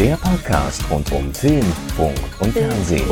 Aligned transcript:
Der 0.00 0.16
Podcast 0.16 0.82
rund 0.90 1.12
um 1.12 1.30
Film, 1.34 1.62
Funk 1.94 2.14
und 2.38 2.54
Fernsehen. 2.54 3.02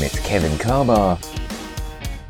Mit 0.00 0.24
Kevin 0.24 0.56
Körber 0.56 1.18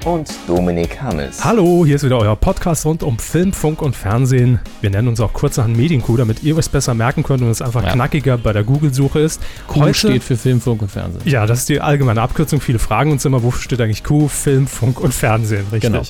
und 0.04 0.28
Dominik 0.48 1.00
Hammes. 1.00 1.44
Hallo, 1.44 1.86
hier 1.86 1.94
ist 1.94 2.02
wieder 2.02 2.18
euer 2.18 2.34
Podcast 2.34 2.84
rund 2.84 3.04
um 3.04 3.20
Film, 3.20 3.52
Funk 3.52 3.80
und 3.80 3.94
Fernsehen. 3.94 4.58
Wir 4.80 4.90
nennen 4.90 5.06
uns 5.06 5.20
auch 5.20 5.32
kurzerhand 5.32 5.76
Medienkuh, 5.76 6.16
damit 6.16 6.42
ihr 6.42 6.58
es 6.58 6.68
besser 6.68 6.94
merken 6.94 7.22
könnt 7.22 7.42
und 7.42 7.48
es 7.50 7.62
einfach 7.62 7.84
Ja. 7.84 7.92
knackiger 7.92 8.38
bei 8.38 8.52
der 8.52 8.64
Google-Suche 8.64 9.20
ist. 9.20 9.40
Q 9.68 9.92
steht 9.92 10.24
für 10.24 10.36
Film, 10.36 10.60
Funk 10.60 10.82
und 10.82 10.90
Fernsehen. 10.90 11.22
Ja, 11.24 11.46
das 11.46 11.60
ist 11.60 11.68
die 11.68 11.80
allgemeine 11.80 12.20
Abkürzung. 12.22 12.60
Viele 12.60 12.80
fragen 12.80 13.12
uns 13.12 13.24
immer, 13.24 13.44
wofür 13.44 13.62
steht 13.62 13.80
eigentlich 13.80 14.02
Q? 14.02 14.26
Film, 14.26 14.66
Funk 14.66 14.98
und 14.98 15.14
Fernsehen, 15.14 15.66
richtig. 15.70 15.92
Genau. 15.92 16.02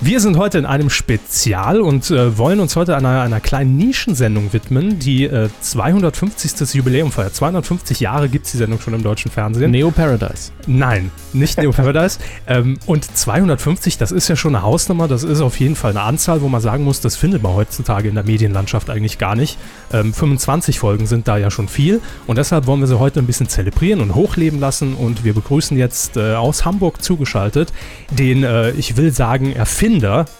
Wir 0.00 0.20
sind 0.20 0.36
heute 0.36 0.58
in 0.58 0.66
einem 0.66 0.90
Spezial 0.90 1.80
und 1.80 2.10
äh, 2.10 2.36
wollen 2.36 2.60
uns 2.60 2.76
heute 2.76 2.98
einer, 2.98 3.22
einer 3.22 3.40
kleinen 3.40 3.78
Nischensendung 3.78 4.52
widmen, 4.52 4.98
die 4.98 5.24
äh, 5.24 5.48
250. 5.62 6.74
Jubiläum 6.74 7.10
feiert. 7.10 7.34
250 7.34 8.00
Jahre 8.00 8.28
gibt 8.28 8.44
es 8.44 8.52
die 8.52 8.58
Sendung 8.58 8.78
schon 8.78 8.92
im 8.92 9.02
deutschen 9.02 9.30
Fernsehen. 9.30 9.70
Neo 9.70 9.90
Paradise. 9.90 10.52
Nein, 10.66 11.10
nicht 11.32 11.56
Neo 11.56 11.72
Paradise. 11.72 12.18
ähm, 12.46 12.78
und 12.84 13.04
250, 13.04 13.96
das 13.96 14.12
ist 14.12 14.28
ja 14.28 14.36
schon 14.36 14.54
eine 14.54 14.62
Hausnummer, 14.62 15.08
das 15.08 15.22
ist 15.22 15.40
auf 15.40 15.58
jeden 15.58 15.76
Fall 15.76 15.92
eine 15.92 16.02
Anzahl, 16.02 16.42
wo 16.42 16.48
man 16.48 16.60
sagen 16.60 16.84
muss, 16.84 17.00
das 17.00 17.16
findet 17.16 17.42
man 17.42 17.54
heutzutage 17.54 18.10
in 18.10 18.16
der 18.16 18.24
Medienlandschaft 18.24 18.90
eigentlich 18.90 19.16
gar 19.16 19.34
nicht. 19.34 19.56
Ähm, 19.94 20.12
25 20.12 20.78
Folgen 20.78 21.06
sind 21.06 21.26
da 21.26 21.38
ja 21.38 21.50
schon 21.50 21.68
viel 21.68 22.02
und 22.26 22.36
deshalb 22.36 22.66
wollen 22.66 22.80
wir 22.80 22.86
sie 22.86 22.98
heute 22.98 23.20
ein 23.20 23.26
bisschen 23.26 23.48
zelebrieren 23.48 24.02
und 24.02 24.14
hochleben 24.14 24.60
lassen 24.60 24.94
und 24.94 25.24
wir 25.24 25.32
begrüßen 25.32 25.78
jetzt 25.78 26.18
äh, 26.18 26.34
aus 26.34 26.66
Hamburg 26.66 27.02
zugeschaltet 27.02 27.72
den, 28.10 28.44
äh, 28.44 28.72
ich 28.72 28.98
will 28.98 29.10
sagen, 29.10 29.54
Erfinder, 29.54 29.85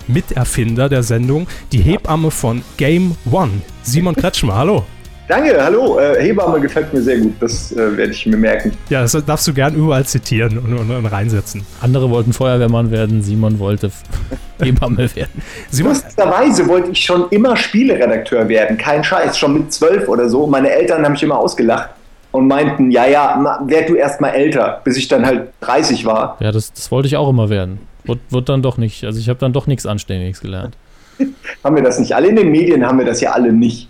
Miterfinder 0.09 0.88
der 0.88 1.02
Sendung, 1.02 1.46
die 1.73 1.78
Hebamme 1.78 2.30
von 2.30 2.62
Game 2.77 3.16
One, 3.30 3.52
Simon 3.82 4.14
Kretschmer. 4.14 4.56
Hallo. 4.56 4.84
Danke, 5.28 5.56
hallo. 5.61 5.98
Äh, 5.98 6.22
Hebamme 6.22 6.61
gefällt 6.61 6.92
mir 6.92 7.02
sehr 7.02 7.19
gut. 7.19 7.34
Das 7.41 7.72
äh, 7.72 7.97
werde 7.97 8.12
ich 8.12 8.27
mir 8.27 8.36
merken. 8.36 8.72
Ja, 8.91 9.02
das 9.02 9.12
darfst 9.24 9.47
du 9.48 9.52
gern 9.52 9.74
überall 9.74 10.05
zitieren 10.05 10.58
und, 10.58 10.72
und, 10.72 10.91
und 10.91 11.06
reinsetzen. 11.06 11.67
Andere 11.80 12.11
wollten 12.11 12.33
Feuerwehrmann 12.33 12.91
werden, 12.91 13.22
Simon 13.22 13.58
wollte 13.58 13.91
Hebamme 14.61 15.08
werden. 15.17 15.42
Simon, 15.70 15.92
Lustigerweise 15.94 16.69
wollte 16.69 16.91
ich 16.91 17.05
schon 17.05 17.28
immer 17.30 17.56
Spieleredakteur 17.56 18.48
werden. 18.48 18.78
Kein 18.78 19.02
Scheiß, 19.02 19.36
schon 19.36 19.55
mit 19.55 19.72
zwölf 19.72 20.08
oder 20.08 20.28
so. 20.28 20.47
Meine 20.47 20.70
Eltern 20.70 21.05
haben 21.05 21.12
mich 21.12 21.22
immer 21.22 21.39
ausgelacht 21.39 21.91
und 22.30 22.47
meinten, 22.47 22.91
ja, 22.91 23.06
ja, 23.06 23.61
werd 23.67 23.89
du 23.89 23.94
erst 23.94 24.20
mal 24.20 24.30
älter, 24.30 24.80
bis 24.84 24.97
ich 24.97 25.08
dann 25.08 25.27
halt 25.27 25.48
30 25.61 26.05
war. 26.05 26.36
Ja, 26.41 26.52
das, 26.52 26.72
das 26.72 26.91
wollte 26.91 27.08
ich 27.08 27.17
auch 27.17 27.28
immer 27.28 27.50
werden. 27.50 27.80
Wird, 28.06 28.20
wird 28.30 28.48
dann 28.48 28.62
doch 28.62 28.78
nicht. 28.78 29.04
Also 29.04 29.18
ich 29.18 29.28
habe 29.28 29.38
dann 29.38 29.52
doch 29.52 29.66
nichts 29.66 29.86
Anständiges 29.86 30.40
gelernt. 30.40 30.76
Haben 31.64 31.76
wir 31.76 31.82
das 31.82 31.98
nicht 31.98 32.14
alle? 32.14 32.28
In 32.28 32.36
den 32.36 32.50
Medien 32.50 32.86
haben 32.86 32.98
wir 32.98 33.06
das 33.06 33.20
ja 33.20 33.32
alle 33.32 33.52
nicht. 33.52 33.88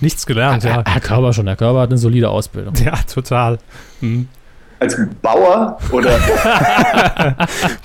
nichts 0.00 0.26
gelernt, 0.26 0.64
ja. 0.64 0.82
Herr 0.86 1.00
Körber 1.00 1.32
schon. 1.32 1.46
Herr 1.46 1.56
Körber 1.56 1.82
hat 1.82 1.90
eine 1.90 1.98
solide 1.98 2.30
Ausbildung. 2.30 2.74
Ja, 2.82 2.94
total. 3.12 3.58
Hm. 4.00 4.28
Als 4.80 4.98
Bauer 5.20 5.78
oder 5.92 6.18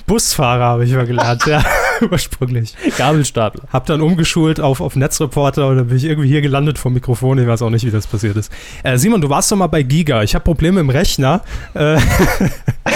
Busfahrer 0.06 0.64
habe 0.64 0.84
ich 0.84 0.92
mal 0.92 1.06
gelernt, 1.06 1.46
ja, 1.46 1.62
ursprünglich. 2.10 2.74
Gabelstapler. 2.96 3.62
Hab 3.72 3.86
dann 3.86 4.00
umgeschult 4.00 4.58
auf, 4.58 4.80
auf 4.80 4.96
Netzreporter 4.96 5.68
und 5.68 5.76
dann 5.76 5.86
bin 5.86 5.96
ich 5.96 6.04
irgendwie 6.04 6.26
hier 6.26 6.40
gelandet 6.40 6.76
vom 6.76 6.94
Mikrofon. 6.94 7.38
Ich 7.38 7.46
weiß 7.46 7.62
auch 7.62 7.70
nicht, 7.70 7.86
wie 7.86 7.92
das 7.92 8.08
passiert 8.08 8.36
ist. 8.36 8.50
Äh, 8.82 8.98
Simon, 8.98 9.20
du 9.20 9.30
warst 9.30 9.52
doch 9.52 9.56
mal 9.56 9.68
bei 9.68 9.84
Giga. 9.84 10.24
Ich 10.24 10.34
habe 10.34 10.42
Probleme 10.42 10.80
im 10.80 10.90
Rechner. 10.90 11.42
Äh, 11.74 11.98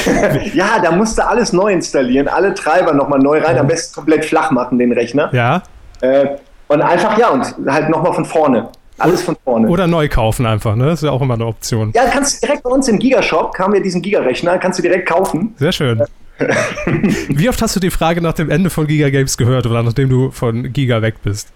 ja, 0.55 0.79
da 0.83 0.91
musste 0.91 1.27
alles 1.27 1.53
neu 1.53 1.73
installieren, 1.73 2.29
alle 2.29 2.55
Treiber 2.55 2.93
nochmal 2.93 3.19
neu 3.19 3.41
rein, 3.41 3.59
am 3.59 3.67
besten 3.67 3.95
komplett 3.95 4.25
flach 4.25 4.51
machen, 4.51 4.79
den 4.79 4.93
Rechner. 4.93 5.31
ja. 5.33 5.63
Äh, 6.01 6.37
und 6.69 6.81
einfach, 6.81 7.19
ja, 7.19 7.29
und 7.29 7.45
halt 7.67 7.91
nochmal 7.91 8.15
von 8.15 8.25
vorne. 8.25 8.69
Alles 8.97 9.23
von 9.23 9.37
vorne. 9.45 9.69
Oder 9.69 9.87
neu 9.87 10.09
kaufen 10.09 10.47
einfach, 10.47 10.75
ne? 10.75 10.87
Das 10.87 11.03
ist 11.03 11.07
ja 11.07 11.11
auch 11.11 11.21
immer 11.21 11.35
eine 11.35 11.45
Option. 11.45 11.93
Ja, 11.95 12.05
kannst 12.07 12.43
du 12.43 12.47
direkt 12.47 12.63
bei 12.63 12.71
uns 12.71 12.89
im 12.89 12.99
Gigashop, 12.99 13.59
haben 13.59 13.75
wir 13.75 13.83
diesen 13.83 14.01
Giga-Rechner, 14.01 14.59
kannst 14.59 14.79
du 14.79 14.83
direkt 14.83 15.09
kaufen. 15.09 15.55
Sehr 15.59 15.73
schön. 15.73 16.03
Wie 17.29 17.49
oft 17.49 17.61
hast 17.61 17.77
du 17.77 17.81
die 17.81 17.91
Frage 17.91 18.21
nach 18.23 18.33
dem 18.33 18.51
Ende 18.51 18.71
von 18.71 18.87
Giga 18.87 19.11
Games 19.11 19.37
gehört 19.37 19.67
oder 19.67 19.83
nachdem 19.83 20.09
du 20.09 20.31
von 20.31 20.73
Giga 20.73 21.03
weg 21.03 21.17
bist? 21.23 21.49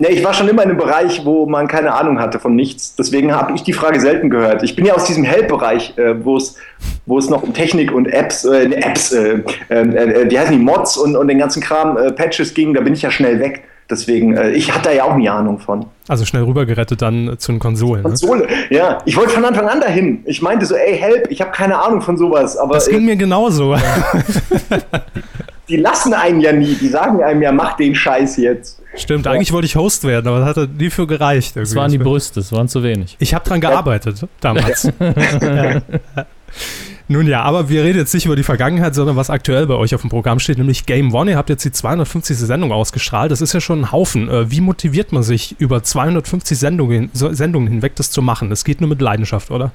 Ne, 0.00 0.08
ich 0.08 0.24
war 0.24 0.32
schon 0.32 0.48
immer 0.48 0.62
in 0.62 0.70
einem 0.70 0.78
Bereich, 0.78 1.24
wo 1.24 1.46
man 1.46 1.66
keine 1.66 1.92
Ahnung 1.92 2.20
hatte 2.20 2.38
von 2.38 2.54
nichts. 2.54 2.94
Deswegen 2.94 3.34
habe 3.34 3.52
ich 3.54 3.64
die 3.64 3.72
Frage 3.72 4.00
selten 4.00 4.30
gehört. 4.30 4.62
Ich 4.62 4.76
bin 4.76 4.86
ja 4.86 4.94
aus 4.94 5.06
diesem 5.06 5.24
Help-Bereich, 5.24 5.98
äh, 5.98 6.24
wo 6.24 6.36
es 6.36 6.54
wo 7.06 7.18
es 7.18 7.28
noch 7.28 7.42
um 7.42 7.52
Technik 7.52 7.92
und 7.92 8.06
Apps, 8.06 8.44
äh, 8.44 8.68
ne, 8.68 8.76
Apps, 8.76 9.12
äh, 9.12 9.42
äh, 9.70 9.80
äh, 9.80 10.30
wie 10.30 10.38
heißen 10.38 10.56
die 10.56 10.62
Mods 10.62 10.96
und, 10.96 11.16
und 11.16 11.26
den 11.26 11.38
ganzen 11.38 11.62
Kram, 11.62 11.96
äh, 11.96 12.12
Patches 12.12 12.54
ging. 12.54 12.74
Da 12.74 12.80
bin 12.80 12.92
ich 12.92 13.02
ja 13.02 13.10
schnell 13.10 13.40
weg. 13.40 13.64
Deswegen, 13.90 14.36
äh, 14.36 14.50
ich 14.50 14.72
hatte 14.72 14.90
da 14.90 14.94
ja 14.94 15.04
auch 15.04 15.16
nie 15.16 15.28
Ahnung 15.28 15.58
von. 15.58 15.86
Also 16.08 16.26
schnell 16.26 16.42
rübergerettet 16.42 17.00
dann 17.00 17.36
zu 17.38 17.52
den 17.52 17.58
Konsolen. 17.58 18.02
Ne? 18.02 18.10
Konsole, 18.10 18.46
ja. 18.68 18.98
Ich 19.06 19.16
wollte 19.16 19.32
von 19.32 19.44
Anfang 19.44 19.66
an 19.66 19.80
dahin. 19.80 20.22
Ich 20.26 20.42
meinte 20.42 20.66
so, 20.66 20.74
ey, 20.74 20.96
help, 20.96 21.30
ich 21.30 21.40
habe 21.40 21.50
keine 21.52 21.82
Ahnung 21.82 22.02
von 22.02 22.16
sowas. 22.18 22.56
Aber 22.56 22.74
Das 22.74 22.88
ging 22.88 23.04
mir 23.04 23.16
genauso. 23.16 23.74
die 25.68 25.76
lassen 25.76 26.12
einen 26.12 26.40
ja 26.40 26.52
nie. 26.52 26.74
Die 26.74 26.88
sagen 26.88 27.22
einem 27.22 27.40
ja, 27.40 27.50
mach 27.50 27.76
den 27.76 27.94
Scheiß 27.94 28.36
jetzt. 28.36 28.77
Stimmt, 28.98 29.26
eigentlich 29.26 29.52
wollte 29.52 29.66
ich 29.66 29.76
Host 29.76 30.04
werden, 30.04 30.26
aber 30.28 30.40
das 30.40 30.56
hat 30.56 30.70
nie 30.76 30.90
für 30.90 31.06
gereicht. 31.06 31.56
Das 31.56 31.70
irgendwie. 31.70 31.76
waren 31.76 31.90
die 31.92 31.98
Brüste, 31.98 32.40
das 32.40 32.52
waren 32.52 32.68
zu 32.68 32.82
wenig. 32.82 33.16
Ich 33.18 33.34
habe 33.34 33.48
dran 33.48 33.60
gearbeitet 33.60 34.26
damals. 34.40 34.90
Ja. 35.00 35.82
Nun 37.10 37.26
ja, 37.26 37.42
aber 37.42 37.70
wir 37.70 37.84
reden 37.84 37.98
jetzt 37.98 38.12
nicht 38.12 38.26
über 38.26 38.36
die 38.36 38.42
Vergangenheit, 38.42 38.94
sondern 38.94 39.16
was 39.16 39.30
aktuell 39.30 39.66
bei 39.66 39.74
euch 39.74 39.94
auf 39.94 40.02
dem 40.02 40.10
Programm 40.10 40.40
steht, 40.40 40.58
nämlich 40.58 40.84
Game 40.84 41.14
One. 41.14 41.30
Ihr 41.30 41.36
habt 41.38 41.48
jetzt 41.48 41.64
die 41.64 41.72
250. 41.72 42.36
Sendung 42.36 42.70
ausgestrahlt. 42.70 43.32
Das 43.32 43.40
ist 43.40 43.54
ja 43.54 43.62
schon 43.62 43.80
ein 43.80 43.92
Haufen. 43.92 44.28
Äh, 44.28 44.50
Wie 44.50 44.60
motiviert 44.60 45.10
man 45.10 45.22
sich, 45.22 45.56
über 45.58 45.82
250 45.82 46.58
Sendungen, 46.58 47.08
Sendungen 47.14 47.68
hinweg 47.68 47.96
das 47.96 48.10
zu 48.10 48.20
machen? 48.20 48.50
Das 48.50 48.62
geht 48.62 48.82
nur 48.82 48.90
mit 48.90 49.00
Leidenschaft, 49.00 49.50
oder? 49.50 49.72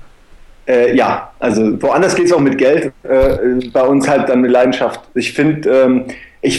Äh, 0.67 0.95
ja, 0.95 1.31
also 1.39 1.81
woanders 1.81 2.15
geht 2.15 2.27
es 2.27 2.33
auch 2.33 2.39
mit 2.39 2.57
Geld, 2.57 2.93
äh, 3.03 3.69
bei 3.71 3.83
uns 3.83 4.07
halt 4.07 4.29
dann 4.29 4.41
mit 4.41 4.51
Leidenschaft. 4.51 5.01
Ich 5.13 5.33
finde 5.33 5.69
ähm, 5.69 6.05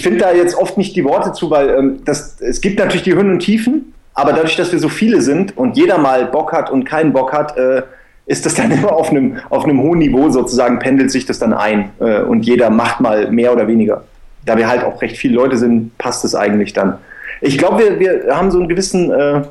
find 0.03 0.21
da 0.21 0.33
jetzt 0.33 0.57
oft 0.57 0.77
nicht 0.77 0.95
die 0.95 1.05
Worte 1.05 1.33
zu, 1.33 1.51
weil 1.51 1.71
ähm, 1.71 2.01
das, 2.05 2.41
es 2.41 2.61
gibt 2.61 2.79
natürlich 2.79 3.03
die 3.03 3.15
Höhen 3.15 3.31
und 3.31 3.41
Tiefen, 3.41 3.95
aber 4.13 4.33
dadurch, 4.33 4.57
dass 4.57 4.73
wir 4.73 4.79
so 4.79 4.89
viele 4.89 5.21
sind 5.23 5.57
und 5.57 5.77
jeder 5.77 5.99
mal 5.99 6.27
Bock 6.27 6.53
hat 6.53 6.71
und 6.71 6.85
keinen 6.85 7.13
Bock 7.13 7.33
hat, 7.33 7.57
äh, 7.57 7.83
ist 8.27 8.45
das 8.47 8.55
dann 8.55 8.71
immer 8.73 8.93
auf 8.93 9.11
einem, 9.11 9.39
auf 9.51 9.65
hohen 9.65 9.99
Niveau 9.99 10.29
sozusagen, 10.31 10.79
pendelt 10.79 11.11
sich 11.11 11.27
das 11.27 11.39
dann 11.39 11.53
ein 11.53 11.91
äh, 12.01 12.21
und 12.21 12.45
jeder 12.45 12.71
macht 12.71 13.01
mal 13.01 13.31
mehr 13.31 13.53
oder 13.53 13.67
weniger. 13.67 14.05
Da 14.45 14.59
wir 14.59 14.69
halt 14.69 14.85
auch 14.85 15.01
recht 15.01 15.17
viele 15.17 15.35
Leute 15.35 15.57
sind, 15.57 15.97
passt 15.97 16.25
es 16.25 16.35
eigentlich 16.35 16.75
dann. 16.75 16.99
Ich 17.41 17.57
glaube, 17.57 17.79
wir, 17.79 18.01
wir 18.27 18.37
haben 18.37 18.51
so 18.51 18.59
einen 18.59 18.69
gewissen 18.69 19.11
äh, 19.11 19.43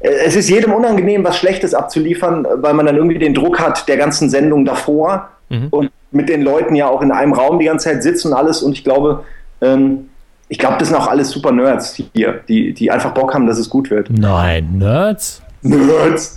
es 0.00 0.34
ist 0.36 0.48
jedem 0.48 0.72
unangenehm, 0.72 1.24
was 1.24 1.36
Schlechtes 1.36 1.74
abzuliefern, 1.74 2.46
weil 2.56 2.74
man 2.74 2.86
dann 2.86 2.96
irgendwie 2.96 3.18
den 3.18 3.34
Druck 3.34 3.60
hat 3.60 3.86
der 3.88 3.96
ganzen 3.96 4.30
Sendung 4.30 4.64
davor 4.64 5.28
Mhm. 5.50 5.66
und 5.70 5.90
mit 6.12 6.28
den 6.28 6.42
Leuten 6.42 6.74
ja 6.76 6.88
auch 6.88 7.02
in 7.02 7.10
einem 7.12 7.32
Raum 7.32 7.58
die 7.58 7.66
ganze 7.66 7.90
Zeit 7.90 8.02
sitzen 8.02 8.28
und 8.28 8.34
alles. 8.34 8.62
Und 8.62 8.72
ich 8.72 8.84
glaube, 8.84 9.24
ähm, 9.60 10.08
ich 10.48 10.58
glaube, 10.58 10.76
das 10.78 10.88
sind 10.88 10.96
auch 10.96 11.08
alles 11.08 11.30
super 11.30 11.52
Nerds 11.52 12.00
hier, 12.14 12.40
die, 12.48 12.72
die 12.72 12.90
einfach 12.90 13.12
Bock 13.12 13.34
haben, 13.34 13.46
dass 13.46 13.58
es 13.58 13.68
gut 13.68 13.90
wird. 13.90 14.10
Nein, 14.10 14.78
Nerds? 14.78 15.42
Nerds! 15.62 16.36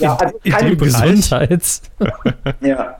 ja, 0.00 0.16
also 0.16 0.38
in 0.42 0.52
keine. 0.52 0.76
Gesundheits. 0.76 1.82
ja. 2.60 2.96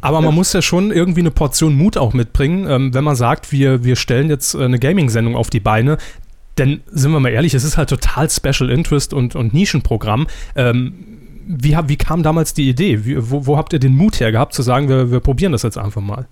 Aber 0.00 0.20
man 0.20 0.34
muss 0.34 0.52
ja 0.52 0.62
schon 0.62 0.92
irgendwie 0.92 1.20
eine 1.20 1.30
Portion 1.30 1.74
Mut 1.74 1.96
auch 1.96 2.14
mitbringen, 2.14 2.66
ähm, 2.70 2.94
wenn 2.94 3.04
man 3.04 3.16
sagt, 3.16 3.52
wir, 3.52 3.84
wir 3.84 3.96
stellen 3.96 4.30
jetzt 4.30 4.54
äh, 4.54 4.64
eine 4.64 4.78
Gaming-Sendung 4.78 5.36
auf 5.36 5.50
die 5.50 5.60
Beine. 5.60 5.98
Denn, 6.58 6.80
sind 6.90 7.12
wir 7.12 7.20
mal 7.20 7.30
ehrlich, 7.30 7.54
es 7.54 7.64
ist 7.64 7.76
halt 7.78 7.88
total 7.88 8.28
Special 8.28 8.70
Interest 8.70 9.14
und, 9.14 9.36
und 9.36 9.54
Nischenprogramm. 9.54 10.26
Ähm, 10.56 10.94
wie, 11.46 11.76
hab- 11.76 11.88
wie 11.88 11.96
kam 11.96 12.22
damals 12.22 12.52
die 12.52 12.68
Idee? 12.68 13.04
Wie, 13.04 13.16
wo, 13.30 13.46
wo 13.46 13.56
habt 13.56 13.72
ihr 13.72 13.78
den 13.78 13.96
Mut 13.96 14.20
her 14.20 14.32
gehabt, 14.32 14.52
zu 14.54 14.62
sagen, 14.62 14.88
wir, 14.88 15.10
wir 15.10 15.20
probieren 15.20 15.52
das 15.52 15.62
jetzt 15.62 15.78
einfach 15.78 16.02
mal? 16.02 16.26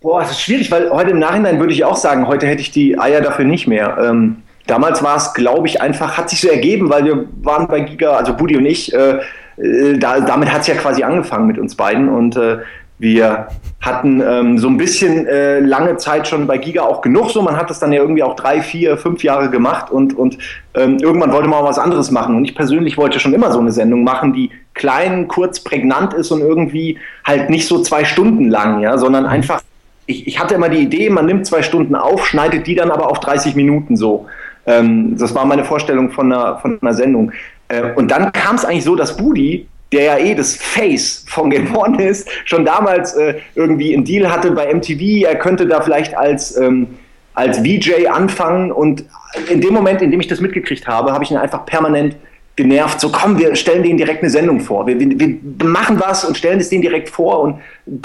Boah, 0.00 0.22
es 0.22 0.32
ist 0.32 0.40
schwierig, 0.40 0.70
weil 0.70 0.90
heute 0.90 1.10
im 1.12 1.20
Nachhinein 1.20 1.60
würde 1.60 1.72
ich 1.72 1.84
auch 1.84 1.96
sagen, 1.96 2.26
heute 2.26 2.46
hätte 2.46 2.60
ich 2.60 2.72
die 2.72 2.98
Eier 2.98 3.20
dafür 3.20 3.44
nicht 3.44 3.68
mehr. 3.68 3.96
Ähm, 4.02 4.38
damals 4.66 5.02
war 5.02 5.16
es, 5.16 5.32
glaube 5.32 5.68
ich, 5.68 5.80
einfach, 5.80 6.18
hat 6.18 6.28
sich 6.28 6.40
so 6.40 6.48
ergeben, 6.48 6.90
weil 6.90 7.04
wir 7.04 7.24
waren 7.42 7.68
bei 7.68 7.80
Giga, 7.80 8.10
also 8.10 8.34
Budi 8.34 8.56
und 8.56 8.66
ich, 8.66 8.92
äh, 8.92 9.20
äh, 9.58 9.98
da, 9.98 10.20
damit 10.20 10.52
hat 10.52 10.62
es 10.62 10.66
ja 10.66 10.74
quasi 10.74 11.04
angefangen 11.04 11.46
mit 11.46 11.56
uns 11.56 11.76
beiden 11.76 12.08
und 12.08 12.36
äh, 12.36 12.58
wir 13.02 13.48
hatten 13.80 14.22
ähm, 14.24 14.58
so 14.58 14.68
ein 14.68 14.76
bisschen 14.76 15.26
äh, 15.26 15.58
lange 15.58 15.96
Zeit 15.96 16.28
schon 16.28 16.46
bei 16.46 16.56
Giga 16.56 16.82
auch 16.82 17.02
genug 17.02 17.32
so. 17.32 17.42
Man 17.42 17.56
hat 17.56 17.68
das 17.68 17.80
dann 17.80 17.92
ja 17.92 18.00
irgendwie 18.00 18.22
auch 18.22 18.36
drei, 18.36 18.62
vier, 18.62 18.96
fünf 18.96 19.24
Jahre 19.24 19.50
gemacht 19.50 19.90
und, 19.90 20.16
und 20.16 20.38
ähm, 20.74 20.98
irgendwann 20.98 21.32
wollte 21.32 21.48
man 21.48 21.58
auch 21.58 21.68
was 21.68 21.80
anderes 21.80 22.12
machen. 22.12 22.36
Und 22.36 22.44
ich 22.44 22.54
persönlich 22.54 22.96
wollte 22.96 23.18
schon 23.18 23.34
immer 23.34 23.50
so 23.50 23.58
eine 23.58 23.72
Sendung 23.72 24.04
machen, 24.04 24.32
die 24.32 24.50
klein, 24.74 25.26
kurz, 25.26 25.58
prägnant 25.58 26.14
ist 26.14 26.30
und 26.30 26.42
irgendwie 26.42 26.96
halt 27.24 27.50
nicht 27.50 27.66
so 27.66 27.82
zwei 27.82 28.04
Stunden 28.04 28.48
lang, 28.48 28.80
ja, 28.80 28.96
sondern 28.96 29.26
einfach 29.26 29.60
ich, 30.06 30.26
ich 30.26 30.38
hatte 30.38 30.54
immer 30.54 30.68
die 30.68 30.78
Idee, 30.78 31.10
man 31.10 31.26
nimmt 31.26 31.46
zwei 31.46 31.62
Stunden 31.62 31.96
auf, 31.96 32.26
schneidet 32.26 32.66
die 32.66 32.74
dann 32.76 32.90
aber 32.90 33.10
auf 33.10 33.18
30 33.18 33.56
Minuten 33.56 33.96
so. 33.96 34.26
Ähm, 34.64 35.16
das 35.18 35.34
war 35.34 35.44
meine 35.44 35.64
Vorstellung 35.64 36.10
von 36.12 36.32
einer, 36.32 36.58
von 36.58 36.78
einer 36.80 36.94
Sendung. 36.94 37.32
Äh, 37.66 37.92
und 37.94 38.10
dann 38.10 38.30
kam 38.32 38.54
es 38.54 38.64
eigentlich 38.64 38.84
so, 38.84 38.94
dass 38.94 39.16
Budi, 39.16 39.66
der 39.92 40.04
ja 40.04 40.18
eh 40.18 40.34
das 40.34 40.56
Face 40.56 41.24
von 41.28 41.50
Game 41.50 41.74
One 41.76 42.02
ist, 42.02 42.28
schon 42.44 42.64
damals 42.64 43.14
äh, 43.14 43.34
irgendwie 43.54 43.94
einen 43.94 44.04
Deal 44.04 44.30
hatte 44.30 44.50
bei 44.52 44.72
MTV, 44.72 45.26
er 45.26 45.36
könnte 45.36 45.66
da 45.66 45.80
vielleicht 45.80 46.16
als, 46.16 46.56
ähm, 46.56 46.88
als 47.34 47.58
VJ 47.58 48.08
anfangen 48.08 48.72
und 48.72 49.04
in 49.48 49.60
dem 49.60 49.74
Moment, 49.74 50.02
in 50.02 50.10
dem 50.10 50.20
ich 50.20 50.28
das 50.28 50.40
mitgekriegt 50.40 50.86
habe, 50.86 51.12
habe 51.12 51.24
ich 51.24 51.30
ihn 51.30 51.36
einfach 51.36 51.64
permanent 51.64 52.16
genervt, 52.54 53.00
so 53.00 53.10
komm, 53.10 53.38
wir 53.38 53.56
stellen 53.56 53.82
denen 53.82 53.96
direkt 53.96 54.22
eine 54.22 54.30
Sendung 54.30 54.60
vor. 54.60 54.86
Wir, 54.86 55.00
wir, 55.00 55.08
wir 55.18 55.66
machen 55.66 55.98
was 55.98 56.24
und 56.24 56.36
stellen 56.36 56.60
es 56.60 56.68
denen 56.68 56.82
direkt 56.82 57.08
vor 57.08 57.40
und 57.40 57.60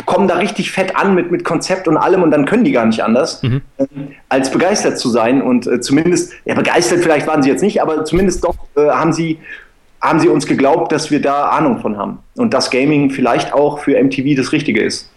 kommen 0.06 0.28
da 0.28 0.36
richtig 0.36 0.72
fett 0.72 0.96
an 0.96 1.16
mit, 1.16 1.32
mit 1.32 1.44
Konzept 1.44 1.88
und 1.88 1.98
allem 1.98 2.24
und 2.24 2.32
dann 2.32 2.46
können 2.46 2.64
die 2.64 2.72
gar 2.72 2.86
nicht 2.86 3.04
anders, 3.04 3.44
mhm. 3.44 3.62
äh, 3.78 3.86
als 4.30 4.50
begeistert 4.50 5.00
zu 5.00 5.10
sein. 5.10 5.42
Und 5.42 5.68
äh, 5.68 5.82
zumindest, 5.82 6.34
ja, 6.46 6.56
begeistert 6.56 7.00
vielleicht 7.00 7.28
waren 7.28 7.44
sie 7.44 7.50
jetzt 7.50 7.62
nicht, 7.62 7.82
aber 7.82 8.06
zumindest 8.06 8.46
doch 8.46 8.56
äh, 8.78 8.88
haben 8.88 9.12
sie 9.12 9.40
haben 10.02 10.20
sie 10.20 10.30
uns 10.30 10.46
geglaubt, 10.46 10.92
dass 10.92 11.12
wir 11.12 11.22
da 11.22 11.50
Ahnung 11.50 11.80
von 11.80 11.98
haben 11.98 12.20
und 12.36 12.54
dass 12.54 12.70
Gaming 12.70 13.10
vielleicht 13.10 13.54
auch 13.54 13.80
für 13.80 14.02
MTV 14.02 14.36
das 14.36 14.52
Richtige 14.52 14.82
ist. 14.82 15.10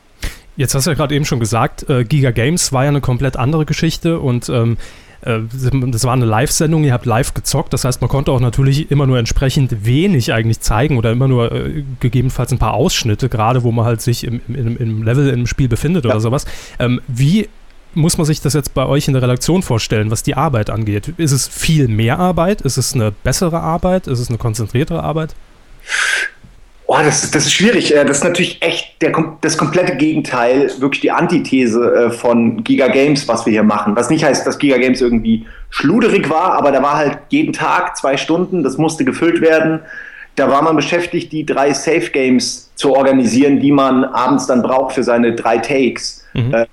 Jetzt 0.56 0.74
hast 0.74 0.86
du 0.86 0.90
ja 0.90 0.96
gerade 0.96 1.14
eben 1.14 1.24
schon 1.24 1.40
gesagt, 1.40 1.88
äh, 1.88 2.04
Giga 2.04 2.32
Games 2.32 2.72
war 2.72 2.84
ja 2.84 2.88
eine 2.88 3.00
komplett 3.00 3.36
andere 3.36 3.64
Geschichte 3.64 4.18
und 4.18 4.48
ähm, 4.48 4.76
äh, 5.22 5.38
das 5.52 6.04
war 6.04 6.12
eine 6.12 6.24
Live-Sendung, 6.24 6.84
ihr 6.84 6.92
habt 6.92 7.06
live 7.06 7.34
gezockt, 7.34 7.72
das 7.72 7.84
heißt, 7.84 8.00
man 8.00 8.08
konnte 8.08 8.32
auch 8.32 8.40
natürlich 8.40 8.90
immer 8.90 9.06
nur 9.06 9.18
entsprechend 9.18 9.84
wenig 9.84 10.32
eigentlich 10.32 10.60
zeigen 10.60 10.96
oder 10.98 11.12
immer 11.12 11.28
nur 11.28 11.52
äh, 11.52 11.84
gegebenenfalls 12.00 12.52
ein 12.52 12.58
paar 12.58 12.74
Ausschnitte, 12.74 13.28
gerade 13.28 13.62
wo 13.62 13.72
man 13.72 13.84
halt 13.84 14.00
sich 14.00 14.24
im, 14.24 14.40
im, 14.48 14.76
im 14.76 15.02
Level 15.02 15.28
im 15.28 15.46
Spiel 15.46 15.68
befindet 15.68 16.04
ja. 16.04 16.10
oder 16.10 16.20
sowas. 16.20 16.46
Ähm, 16.78 17.00
wie 17.06 17.48
muss 17.94 18.18
man 18.18 18.24
sich 18.24 18.40
das 18.40 18.54
jetzt 18.54 18.74
bei 18.74 18.86
euch 18.86 19.08
in 19.08 19.14
der 19.14 19.22
Redaktion 19.22 19.62
vorstellen, 19.62 20.10
was 20.10 20.22
die 20.22 20.34
Arbeit 20.34 20.70
angeht? 20.70 21.12
Ist 21.16 21.32
es 21.32 21.48
viel 21.48 21.88
mehr 21.88 22.18
Arbeit? 22.18 22.60
Ist 22.60 22.76
es 22.76 22.94
eine 22.94 23.12
bessere 23.12 23.60
Arbeit? 23.60 24.06
Ist 24.06 24.20
es 24.20 24.28
eine 24.28 24.38
konzentriertere 24.38 25.02
Arbeit? 25.02 25.34
Oh, 26.92 26.98
das, 27.04 27.30
das 27.30 27.46
ist 27.46 27.52
schwierig. 27.52 27.94
Äh, 27.94 28.04
das 28.04 28.18
ist 28.18 28.24
natürlich 28.24 28.60
echt 28.62 29.00
der, 29.00 29.12
das 29.42 29.56
komplette 29.56 29.96
Gegenteil, 29.96 30.72
wirklich 30.80 31.00
die 31.00 31.12
Antithese 31.12 31.94
äh, 31.94 32.10
von 32.10 32.64
Giga 32.64 32.88
Games, 32.88 33.28
was 33.28 33.46
wir 33.46 33.52
hier 33.52 33.62
machen. 33.62 33.94
Was 33.94 34.10
nicht 34.10 34.24
heißt, 34.24 34.44
dass 34.44 34.58
Giga 34.58 34.76
Games 34.76 35.00
irgendwie 35.00 35.46
schluderig 35.70 36.28
war, 36.28 36.54
aber 36.54 36.72
da 36.72 36.82
war 36.82 36.96
halt 36.96 37.18
jeden 37.28 37.52
Tag 37.52 37.96
zwei 37.96 38.16
Stunden, 38.16 38.64
das 38.64 38.76
musste 38.76 39.04
gefüllt 39.04 39.40
werden. 39.40 39.78
Da 40.34 40.50
war 40.50 40.62
man 40.62 40.74
beschäftigt, 40.74 41.30
die 41.30 41.46
drei 41.46 41.72
Safe 41.72 42.10
Games 42.10 42.72
zu 42.74 42.92
organisieren, 42.92 43.60
die 43.60 43.70
man 43.70 44.04
abends 44.04 44.48
dann 44.48 44.62
braucht 44.62 44.94
für 44.94 45.04
seine 45.04 45.36
drei 45.36 45.58
Takes. 45.58 46.24
Mhm. 46.34 46.66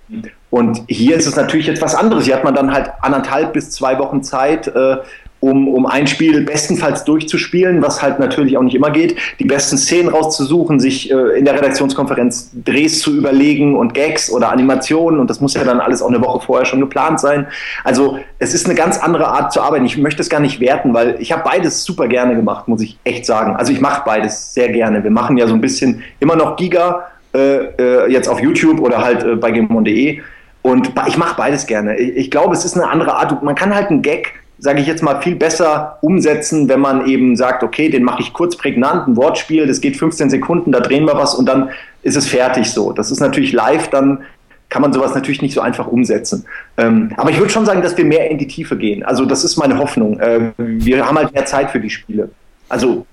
Und 0.49 0.83
hier 0.88 1.17
ist 1.17 1.27
es 1.27 1.35
natürlich 1.35 1.67
etwas 1.67 1.94
anderes. 1.94 2.25
Hier 2.25 2.35
hat 2.35 2.44
man 2.44 2.55
dann 2.55 2.73
halt 2.73 2.89
anderthalb 3.01 3.53
bis 3.53 3.69
zwei 3.71 3.99
Wochen 3.99 4.23
Zeit, 4.23 4.67
äh, 4.67 4.97
um, 5.39 5.67
um 5.67 5.85
ein 5.85 6.07
Spiel 6.07 6.44
bestenfalls 6.44 7.03
durchzuspielen, 7.03 7.81
was 7.81 8.01
halt 8.01 8.19
natürlich 8.19 8.57
auch 8.57 8.63
nicht 8.63 8.75
immer 8.75 8.89
geht, 8.89 9.15
die 9.39 9.45
besten 9.45 9.77
Szenen 9.77 10.09
rauszusuchen, 10.09 10.79
sich 10.79 11.11
äh, 11.11 11.38
in 11.38 11.45
der 11.45 11.53
Redaktionskonferenz 11.53 12.51
Drehs 12.65 13.01
zu 13.01 13.15
überlegen 13.15 13.75
und 13.75 13.94
Gags 13.94 14.31
oder 14.31 14.51
Animationen 14.51 15.19
und 15.19 15.29
das 15.29 15.39
muss 15.39 15.53
ja 15.53 15.63
dann 15.63 15.79
alles 15.79 16.01
auch 16.01 16.09
eine 16.09 16.21
Woche 16.21 16.44
vorher 16.44 16.65
schon 16.65 16.79
geplant 16.79 17.19
sein. 17.19 17.47
Also 17.83 18.17
es 18.39 18.53
ist 18.55 18.65
eine 18.65 18.73
ganz 18.73 18.97
andere 18.97 19.27
Art 19.27 19.53
zu 19.53 19.61
arbeiten. 19.61 19.85
Ich 19.85 19.97
möchte 19.97 20.21
es 20.21 20.29
gar 20.29 20.39
nicht 20.39 20.59
werten, 20.59 20.94
weil 20.94 21.17
ich 21.19 21.31
habe 21.31 21.44
beides 21.44 21.83
super 21.83 22.07
gerne 22.07 22.35
gemacht, 22.35 22.67
muss 22.67 22.81
ich 22.81 22.97
echt 23.03 23.25
sagen. 23.25 23.55
Also 23.55 23.71
ich 23.71 23.79
mache 23.79 24.01
beides 24.05 24.55
sehr 24.55 24.69
gerne. 24.69 25.03
Wir 25.03 25.11
machen 25.11 25.38
ja 25.38 25.45
so 25.45 25.53
ein 25.53 25.61
bisschen 25.61 26.03
immer 26.19 26.35
noch 26.35 26.55
Giga, 26.55 27.05
äh, 27.35 27.65
äh, 27.77 28.11
jetzt 28.11 28.27
auf 28.27 28.39
YouTube 28.39 28.79
oder 28.79 29.03
halt 29.03 29.23
äh, 29.23 29.35
bei 29.35 29.51
gamemon.de 29.51 30.21
und 30.68 30.92
ich 31.08 31.18
mache 31.18 31.36
beides 31.38 31.66
gerne. 31.66 31.98
Ich, 31.98 32.16
ich 32.16 32.31
glaube, 32.31 32.54
es 32.54 32.66
ist 32.66 32.75
eine 32.75 32.90
andere 32.90 33.16
Art. 33.16 33.42
Man 33.44 33.56
kann 33.56 33.74
halt 33.74 33.90
einen 33.90 34.02
Gag 34.02 34.34
sage 34.60 34.81
ich 34.81 34.88
jetzt 34.88 35.04
mal, 35.04 35.22
viel 35.22 35.36
besser 35.36 36.00
umsetzen, 36.02 36.68
wenn 36.68 36.80
man 36.80 37.06
eben 37.06 37.36
sagt, 37.36 37.64
okay, 37.64 37.90
den 37.90 38.04
mache 38.04 38.22
ich 38.22 38.34
kurz 38.34 38.58
prägnant, 38.58 39.08
ein 39.08 39.16
Wortspiel, 39.16 39.68
das 39.68 39.81
geht 39.81 39.98
15 39.98 40.30
Sekunden, 40.30 40.72
da 40.72 40.80
drehen 40.80 41.06
wir 41.06 41.16
was 41.16 41.36
und 41.36 41.48
dann 41.48 41.69
ist 42.02 42.16
es 42.16 42.28
fertig 42.28 42.72
so. 42.72 42.92
Das 42.92 43.12
ist 43.12 43.19
natürlich 43.19 43.54
live, 43.54 43.90
dann 43.90 44.24
kann 44.69 44.81
man 44.81 44.92
sowas 44.92 45.14
natürlich 45.14 45.42
nicht 45.42 45.54
so 45.54 45.62
einfach 45.62 45.88
umsetzen. 45.88 46.46
Ähm, 46.78 47.12
aber 47.18 47.30
ich 47.30 47.38
würde 47.38 47.52
schon 47.52 47.66
sagen, 47.66 47.81
dass 47.81 47.96
wir 47.98 48.04
mehr 48.04 48.30
in 48.30 48.38
die 48.38 48.48
Tiefe 48.48 48.75
gehen. 48.78 49.04
Also 49.04 49.25
das 49.25 49.44
ist 49.44 49.58
meine 49.58 49.78
Hoffnung. 49.78 50.19
Äh, 50.19 50.52
wir 50.58 51.08
haben 51.08 51.18
halt 51.18 51.34
mehr 51.34 51.46
Zeit 51.46 51.72
für 51.72 51.80
die 51.80 51.90
Spiele. 51.90 52.30
Also 52.68 53.06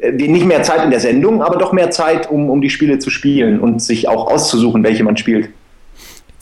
äh, 0.00 0.12
nicht 0.12 0.46
mehr 0.46 0.62
Zeit 0.62 0.84
in 0.84 0.90
der 0.90 1.00
Sendung, 1.00 1.42
aber 1.42 1.56
doch 1.56 1.72
mehr 1.72 1.90
Zeit, 1.90 2.30
um, 2.30 2.50
um 2.50 2.60
die 2.60 2.70
Spiele 2.70 2.98
zu 2.98 3.10
spielen 3.10 3.58
und 3.58 3.82
sich 3.82 4.08
auch 4.08 4.30
auszusuchen, 4.30 4.84
welche 4.84 5.02
man 5.02 5.16
spielt. 5.16 5.48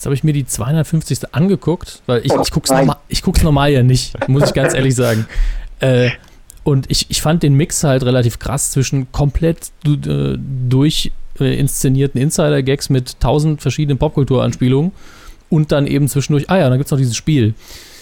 Jetzt 0.01 0.07
habe 0.07 0.15
ich 0.15 0.23
mir 0.23 0.33
die 0.33 0.47
250. 0.47 1.35
angeguckt, 1.35 2.01
weil 2.07 2.25
ich, 2.25 2.33
oh, 2.33 2.41
ich 2.41 2.49
gucke 2.49 2.65
es 2.65 2.71
normal, 2.71 2.97
normal 3.43 3.71
ja 3.71 3.83
nicht, 3.83 4.15
muss 4.27 4.45
ich 4.45 4.53
ganz 4.55 4.73
ehrlich 4.73 4.95
sagen. 4.95 5.27
Äh, 5.79 6.11
und 6.63 6.91
ich, 6.91 7.07
ich 7.09 7.23
fand 7.23 7.41
den 7.41 7.55
Mix 7.55 7.83
halt 7.83 8.03
relativ 8.03 8.37
krass 8.37 8.69
zwischen 8.69 9.11
komplett 9.11 9.71
äh, 9.83 10.37
durch 10.37 11.11
äh, 11.39 11.57
inszenierten 11.57 12.21
Insider-Gags 12.21 12.91
mit 12.91 13.19
tausend 13.19 13.63
verschiedenen 13.63 13.97
Popkultur-Anspielungen 13.97 14.91
und 15.49 15.71
dann 15.71 15.87
eben 15.87 16.07
zwischendurch, 16.07 16.51
ah 16.51 16.59
ja, 16.59 16.69
dann 16.69 16.77
gibt 16.77 16.85
es 16.85 16.91
noch 16.91 16.99
dieses 16.99 17.15
Spiel. 17.15 17.55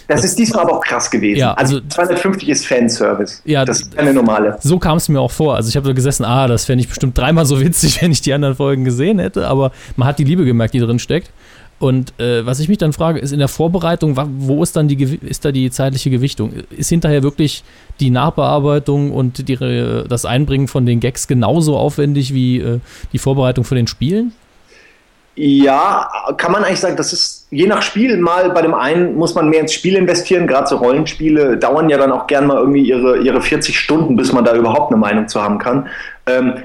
Das 0.10 0.26
ist 0.26 0.38
diesmal 0.38 0.64
aber 0.64 0.76
auch 0.76 0.84
krass 0.84 1.10
gewesen. 1.10 1.40
Ja, 1.40 1.54
also, 1.54 1.78
also 1.78 1.88
250 1.88 2.50
ist 2.50 2.68
Fanservice. 2.68 3.42
Ja, 3.46 3.64
das 3.64 3.82
ist 3.82 3.96
keine 3.96 4.14
normale. 4.14 4.58
So 4.60 4.78
kam 4.78 4.98
es 4.98 5.08
mir 5.08 5.22
auch 5.22 5.32
vor. 5.32 5.56
Also 5.56 5.70
ich 5.70 5.78
habe 5.78 5.88
so 5.88 5.94
gesessen, 5.94 6.26
ah, 6.26 6.48
das 6.48 6.66
fände 6.66 6.82
ich 6.82 6.90
bestimmt 6.90 7.18
dreimal 7.18 7.46
so 7.46 7.62
witzig, 7.62 8.02
wenn 8.02 8.12
ich 8.12 8.20
die 8.20 8.34
anderen 8.34 8.56
Folgen 8.56 8.84
gesehen 8.84 9.20
hätte, 9.20 9.48
aber 9.48 9.72
man 9.96 10.08
hat 10.08 10.20
die 10.20 10.26
Liebe 10.26 10.44
gemerkt, 10.44 10.74
die 10.74 10.80
drin 10.80 11.00
steckt. 11.00 11.32
Und 11.80 12.14
äh, 12.20 12.46
was 12.46 12.60
ich 12.60 12.68
mich 12.68 12.78
dann 12.78 12.94
frage, 12.94 13.20
ist 13.20 13.32
in 13.32 13.40
der 13.40 13.48
Vorbereitung, 13.48 14.18
wo 14.40 14.62
ist 14.62 14.76
dann 14.76 14.88
die, 14.88 15.20
ist 15.26 15.46
da 15.46 15.52
die 15.52 15.72
zeitliche 15.72 16.10
Gewichtung? 16.10 16.52
Ist 16.70 16.90
hinterher 16.90 17.24
wirklich 17.24 17.64
die 18.00 18.10
Nachbearbeitung 18.10 19.12
und 19.12 19.48
die, 19.48 19.58
das 20.08 20.26
Einbringen 20.26 20.68
von 20.68 20.86
den 20.86 21.00
Gags 21.00 21.28
genauso 21.28 21.78
aufwendig 21.78 22.34
wie 22.34 22.60
äh, 22.60 22.80
die 23.14 23.18
Vorbereitung 23.18 23.64
von 23.64 23.78
den 23.78 23.88
Spielen? 23.88 24.34
Ja, 25.36 26.10
kann 26.36 26.52
man 26.52 26.66
eigentlich 26.66 26.82
sagen, 26.82 26.98
das 26.98 27.14
ist 27.14 27.40
je 27.52 27.66
nach 27.66 27.82
Spiel 27.82 28.18
mal 28.18 28.52
bei 28.52 28.62
dem 28.62 28.74
einen 28.74 29.16
muss 29.16 29.36
man 29.36 29.50
mehr 29.50 29.62
ins 29.62 29.74
Spiel 29.74 29.96
investieren, 29.96 30.48
gerade 30.48 30.68
so 30.68 30.78
Rollenspiele 30.78 31.58
dauern 31.58 31.90
ja 31.90 31.98
dann 31.98 32.12
auch 32.12 32.28
gern 32.28 32.48
mal 32.48 32.58
irgendwie 32.58 32.88
ihre, 32.88 33.20
ihre 33.20 33.42
40 33.42 33.78
Stunden, 33.78 34.16
bis 34.16 34.34
man 34.34 34.44
da 34.44 34.56
überhaupt 34.56 34.92
eine 34.92 35.00
Meinung 35.00 35.28
zu 35.28 35.42
haben 35.42 35.58
kann. 35.58 35.88
Ähm, 36.28 36.56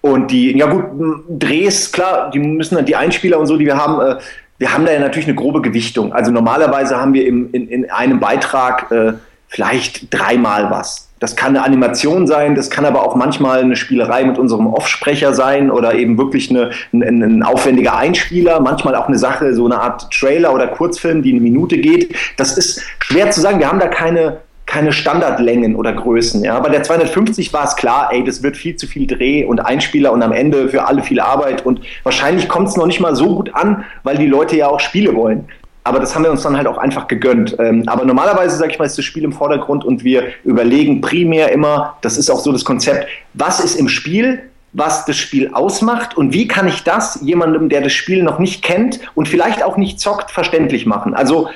und 0.00 0.30
die, 0.30 0.56
ja 0.58 0.66
gut, 0.66 0.84
Drehs, 1.30 1.90
klar, 1.90 2.30
die 2.30 2.38
müssen 2.38 2.74
dann 2.74 2.84
die 2.84 2.96
Einspieler 2.96 3.38
und 3.38 3.46
so, 3.46 3.56
die 3.56 3.64
wir 3.64 3.76
haben, 3.76 4.00
äh, 4.00 4.16
wir 4.58 4.72
haben 4.72 4.84
da 4.86 4.92
ja 4.92 5.00
natürlich 5.00 5.26
eine 5.26 5.34
grobe 5.34 5.60
Gewichtung. 5.62 6.12
Also 6.12 6.30
normalerweise 6.30 6.96
haben 6.96 7.14
wir 7.14 7.26
im, 7.26 7.50
in, 7.52 7.68
in 7.68 7.90
einem 7.90 8.20
Beitrag 8.20 8.90
äh, 8.90 9.14
vielleicht 9.48 10.12
dreimal 10.12 10.70
was. 10.70 11.08
Das 11.20 11.36
kann 11.36 11.56
eine 11.56 11.64
Animation 11.64 12.26
sein, 12.26 12.54
das 12.54 12.70
kann 12.70 12.84
aber 12.84 13.02
auch 13.02 13.14
manchmal 13.14 13.60
eine 13.60 13.76
Spielerei 13.76 14.24
mit 14.24 14.36
unserem 14.36 14.66
Offsprecher 14.66 15.32
sein 15.32 15.70
oder 15.70 15.94
eben 15.94 16.18
wirklich 16.18 16.50
eine, 16.50 16.70
ein, 16.92 17.22
ein, 17.22 17.42
aufwendiger 17.42 17.96
Einspieler, 17.96 18.60
manchmal 18.60 18.94
auch 18.94 19.08
eine 19.08 19.16
Sache, 19.16 19.54
so 19.54 19.64
eine 19.64 19.80
Art 19.80 20.12
Trailer 20.12 20.52
oder 20.52 20.66
Kurzfilm, 20.66 21.22
die 21.22 21.30
eine 21.30 21.40
Minute 21.40 21.78
geht. 21.78 22.14
Das 22.36 22.58
ist 22.58 22.82
schwer 22.98 23.30
zu 23.30 23.40
sagen. 23.40 23.58
Wir 23.58 23.68
haben 23.68 23.78
da 23.78 23.88
keine 23.88 24.40
keine 24.66 24.92
Standardlängen 24.92 25.76
oder 25.76 25.92
Größen. 25.92 26.42
Ja. 26.42 26.58
Bei 26.60 26.68
der 26.68 26.82
250 26.82 27.52
war 27.52 27.64
es 27.64 27.76
klar, 27.76 28.08
ey, 28.12 28.24
das 28.24 28.42
wird 28.42 28.56
viel 28.56 28.76
zu 28.76 28.86
viel 28.86 29.06
Dreh 29.06 29.44
und 29.44 29.60
Einspieler 29.60 30.12
und 30.12 30.22
am 30.22 30.32
Ende 30.32 30.68
für 30.68 30.86
alle 30.86 31.02
viel 31.02 31.20
Arbeit 31.20 31.64
und 31.66 31.80
wahrscheinlich 32.02 32.48
kommt 32.48 32.68
es 32.68 32.76
noch 32.76 32.86
nicht 32.86 33.00
mal 33.00 33.14
so 33.14 33.34
gut 33.36 33.54
an, 33.54 33.84
weil 34.02 34.16
die 34.16 34.26
Leute 34.26 34.56
ja 34.56 34.68
auch 34.68 34.80
Spiele 34.80 35.14
wollen. 35.14 35.46
Aber 35.86 36.00
das 36.00 36.14
haben 36.14 36.24
wir 36.24 36.30
uns 36.30 36.42
dann 36.42 36.56
halt 36.56 36.66
auch 36.66 36.78
einfach 36.78 37.08
gegönnt. 37.08 37.56
Ähm, 37.58 37.84
aber 37.86 38.06
normalerweise, 38.06 38.56
sage 38.56 38.72
ich 38.72 38.78
mal, 38.78 38.86
ist 38.86 38.96
das 38.96 39.04
Spiel 39.04 39.22
im 39.22 39.34
Vordergrund 39.34 39.84
und 39.84 40.02
wir 40.02 40.24
überlegen 40.42 41.02
primär 41.02 41.52
immer, 41.52 41.98
das 42.00 42.16
ist 42.16 42.30
auch 42.30 42.40
so 42.40 42.52
das 42.52 42.64
Konzept, 42.64 43.06
was 43.34 43.60
ist 43.60 43.74
im 43.74 43.90
Spiel, 43.90 44.40
was 44.72 45.04
das 45.04 45.16
Spiel 45.16 45.50
ausmacht 45.52 46.16
und 46.16 46.32
wie 46.32 46.48
kann 46.48 46.66
ich 46.68 46.82
das 46.82 47.20
jemandem, 47.22 47.68
der 47.68 47.82
das 47.82 47.92
Spiel 47.92 48.22
noch 48.22 48.38
nicht 48.38 48.62
kennt 48.62 48.98
und 49.14 49.28
vielleicht 49.28 49.62
auch 49.62 49.76
nicht 49.76 50.00
zockt, 50.00 50.30
verständlich 50.30 50.86
machen. 50.86 51.14
Also 51.14 51.48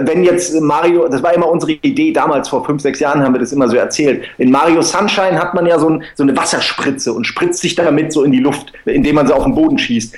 wenn 0.00 0.22
jetzt 0.22 0.60
Mario, 0.60 1.08
das 1.08 1.22
war 1.22 1.34
immer 1.34 1.50
unsere 1.50 1.72
Idee 1.72 2.12
damals, 2.12 2.48
vor 2.48 2.64
fünf, 2.64 2.80
sechs 2.80 3.00
Jahren 3.00 3.22
haben 3.22 3.34
wir 3.34 3.40
das 3.40 3.52
immer 3.52 3.68
so 3.68 3.76
erzählt. 3.76 4.24
In 4.38 4.50
Mario 4.50 4.82
Sunshine 4.82 5.38
hat 5.38 5.54
man 5.54 5.66
ja 5.66 5.78
so, 5.78 5.88
ein, 5.88 6.04
so 6.14 6.22
eine 6.22 6.36
Wasserspritze 6.36 7.12
und 7.12 7.26
spritzt 7.26 7.60
sich 7.60 7.74
damit 7.74 8.12
so 8.12 8.22
in 8.22 8.30
die 8.30 8.38
Luft, 8.38 8.72
indem 8.84 9.16
man 9.16 9.26
sie 9.26 9.34
auf 9.34 9.44
den 9.44 9.54
Boden 9.54 9.76
schießt. 9.76 10.14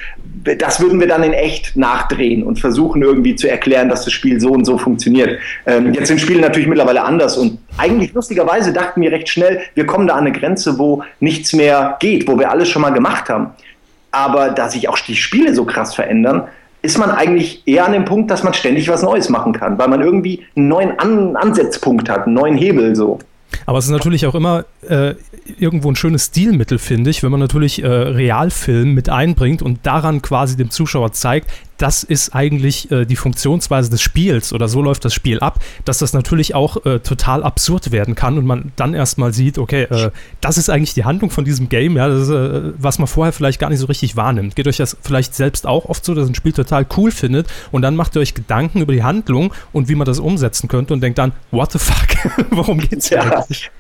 Das 0.58 0.80
würden 0.80 1.00
wir 1.00 1.08
dann 1.08 1.22
in 1.22 1.32
echt 1.32 1.76
nachdrehen 1.76 2.42
und 2.42 2.60
versuchen 2.60 3.02
irgendwie 3.02 3.34
zu 3.34 3.48
erklären, 3.48 3.88
dass 3.88 4.04
das 4.04 4.12
Spiel 4.12 4.40
so 4.40 4.50
und 4.50 4.64
so 4.64 4.76
funktioniert. 4.76 5.38
Ähm, 5.66 5.94
jetzt 5.94 6.08
sind 6.08 6.20
Spiele 6.20 6.40
natürlich 6.40 6.68
mittlerweile 6.68 7.02
anders 7.02 7.38
und 7.38 7.58
eigentlich 7.78 8.12
lustigerweise 8.12 8.72
dachten 8.72 9.00
wir 9.00 9.10
recht 9.10 9.28
schnell, 9.28 9.60
wir 9.74 9.86
kommen 9.86 10.06
da 10.06 10.14
an 10.14 10.26
eine 10.26 10.32
Grenze, 10.32 10.78
wo 10.78 11.02
nichts 11.20 11.52
mehr 11.54 11.96
geht, 12.00 12.28
wo 12.28 12.38
wir 12.38 12.50
alles 12.50 12.68
schon 12.68 12.82
mal 12.82 12.90
gemacht 12.90 13.28
haben. 13.28 13.50
Aber 14.10 14.50
da 14.50 14.68
sich 14.68 14.88
auch 14.88 14.98
die 14.98 15.16
Spiele 15.16 15.54
so 15.54 15.64
krass 15.64 15.94
verändern, 15.94 16.48
ist 16.86 16.98
man 16.98 17.10
eigentlich 17.10 17.62
eher 17.66 17.84
an 17.84 17.92
dem 17.92 18.04
Punkt, 18.04 18.30
dass 18.30 18.42
man 18.42 18.54
ständig 18.54 18.88
was 18.88 19.02
Neues 19.02 19.28
machen 19.28 19.52
kann, 19.52 19.76
weil 19.76 19.88
man 19.88 20.00
irgendwie 20.00 20.46
einen 20.54 20.68
neuen 20.68 20.98
an 20.98 21.36
Ansatzpunkt 21.36 22.08
hat, 22.08 22.26
einen 22.26 22.34
neuen 22.34 22.56
Hebel 22.56 22.94
so. 22.94 23.18
Aber 23.64 23.78
es 23.78 23.86
ist 23.86 23.90
natürlich 23.90 24.26
auch 24.26 24.34
immer 24.34 24.64
äh, 24.88 25.14
irgendwo 25.58 25.90
ein 25.90 25.96
schönes 25.96 26.26
Stilmittel, 26.26 26.78
finde 26.78 27.10
ich, 27.10 27.22
wenn 27.22 27.30
man 27.30 27.40
natürlich 27.40 27.82
äh, 27.82 27.86
Realfilm 27.86 28.94
mit 28.94 29.08
einbringt 29.08 29.62
und 29.62 29.80
daran 29.84 30.22
quasi 30.22 30.56
dem 30.56 30.70
Zuschauer 30.70 31.12
zeigt, 31.12 31.50
das 31.78 32.02
ist 32.02 32.34
eigentlich 32.34 32.90
äh, 32.90 33.04
die 33.04 33.16
Funktionsweise 33.16 33.90
des 33.90 34.00
Spiels 34.00 34.52
oder 34.52 34.68
so 34.68 34.82
läuft 34.82 35.04
das 35.04 35.14
Spiel 35.14 35.40
ab, 35.40 35.60
dass 35.84 35.98
das 35.98 36.12
natürlich 36.12 36.54
auch 36.54 36.84
äh, 36.84 37.00
total 37.00 37.42
absurd 37.42 37.92
werden 37.92 38.14
kann 38.14 38.38
und 38.38 38.46
man 38.46 38.72
dann 38.76 38.94
erstmal 38.94 39.32
sieht, 39.32 39.58
okay, 39.58 39.82
äh, 39.82 40.10
das 40.40 40.58
ist 40.58 40.70
eigentlich 40.70 40.94
die 40.94 41.04
Handlung 41.04 41.30
von 41.30 41.44
diesem 41.44 41.68
Game, 41.68 41.96
ja, 41.96 42.06
ist, 42.08 42.28
äh, 42.28 42.72
was 42.78 42.98
man 42.98 43.06
vorher 43.06 43.32
vielleicht 43.32 43.58
gar 43.58 43.70
nicht 43.70 43.80
so 43.80 43.86
richtig 43.86 44.16
wahrnimmt. 44.16 44.56
Geht 44.56 44.68
euch 44.68 44.78
das 44.78 44.96
vielleicht 45.02 45.34
selbst 45.34 45.66
auch 45.66 45.86
oft 45.86 46.04
so, 46.04 46.14
dass 46.14 46.28
ein 46.28 46.34
Spiel 46.34 46.52
total 46.52 46.86
cool 46.96 47.10
findet 47.10 47.46
und 47.72 47.82
dann 47.82 47.96
macht 47.96 48.16
ihr 48.16 48.20
euch 48.20 48.34
Gedanken 48.34 48.80
über 48.80 48.92
die 48.92 49.02
Handlung 49.02 49.52
und 49.72 49.88
wie 49.88 49.94
man 49.94 50.06
das 50.06 50.18
umsetzen 50.18 50.68
könnte 50.68 50.94
und 50.94 51.00
denkt 51.00 51.18
dann, 51.18 51.32
what 51.50 51.72
the 51.72 51.78
fuck, 51.78 52.46
worum 52.50 52.78
geht's 52.78 53.10
ja. 53.10 53.20
eigentlich? 53.20 53.70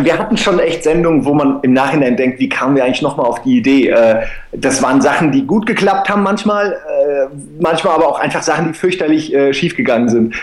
Wir 0.00 0.18
hatten 0.18 0.36
schon 0.36 0.58
echt 0.58 0.84
Sendungen, 0.84 1.24
wo 1.24 1.34
man 1.34 1.60
im 1.62 1.72
Nachhinein 1.72 2.16
denkt, 2.16 2.38
wie 2.38 2.48
kamen 2.48 2.76
wir 2.76 2.84
eigentlich 2.84 3.02
nochmal 3.02 3.26
auf 3.26 3.42
die 3.42 3.58
Idee? 3.58 3.88
Äh, 3.88 4.22
das 4.52 4.82
waren 4.82 5.00
Sachen, 5.00 5.32
die 5.32 5.46
gut 5.46 5.66
geklappt 5.66 6.08
haben 6.08 6.22
manchmal, 6.22 6.72
äh, 6.72 7.26
manchmal 7.60 7.94
aber 7.94 8.08
auch 8.08 8.18
einfach 8.18 8.42
Sachen, 8.42 8.68
die 8.68 8.74
fürchterlich 8.74 9.34
äh, 9.34 9.52
schiefgegangen 9.52 10.08
sind. 10.08 10.34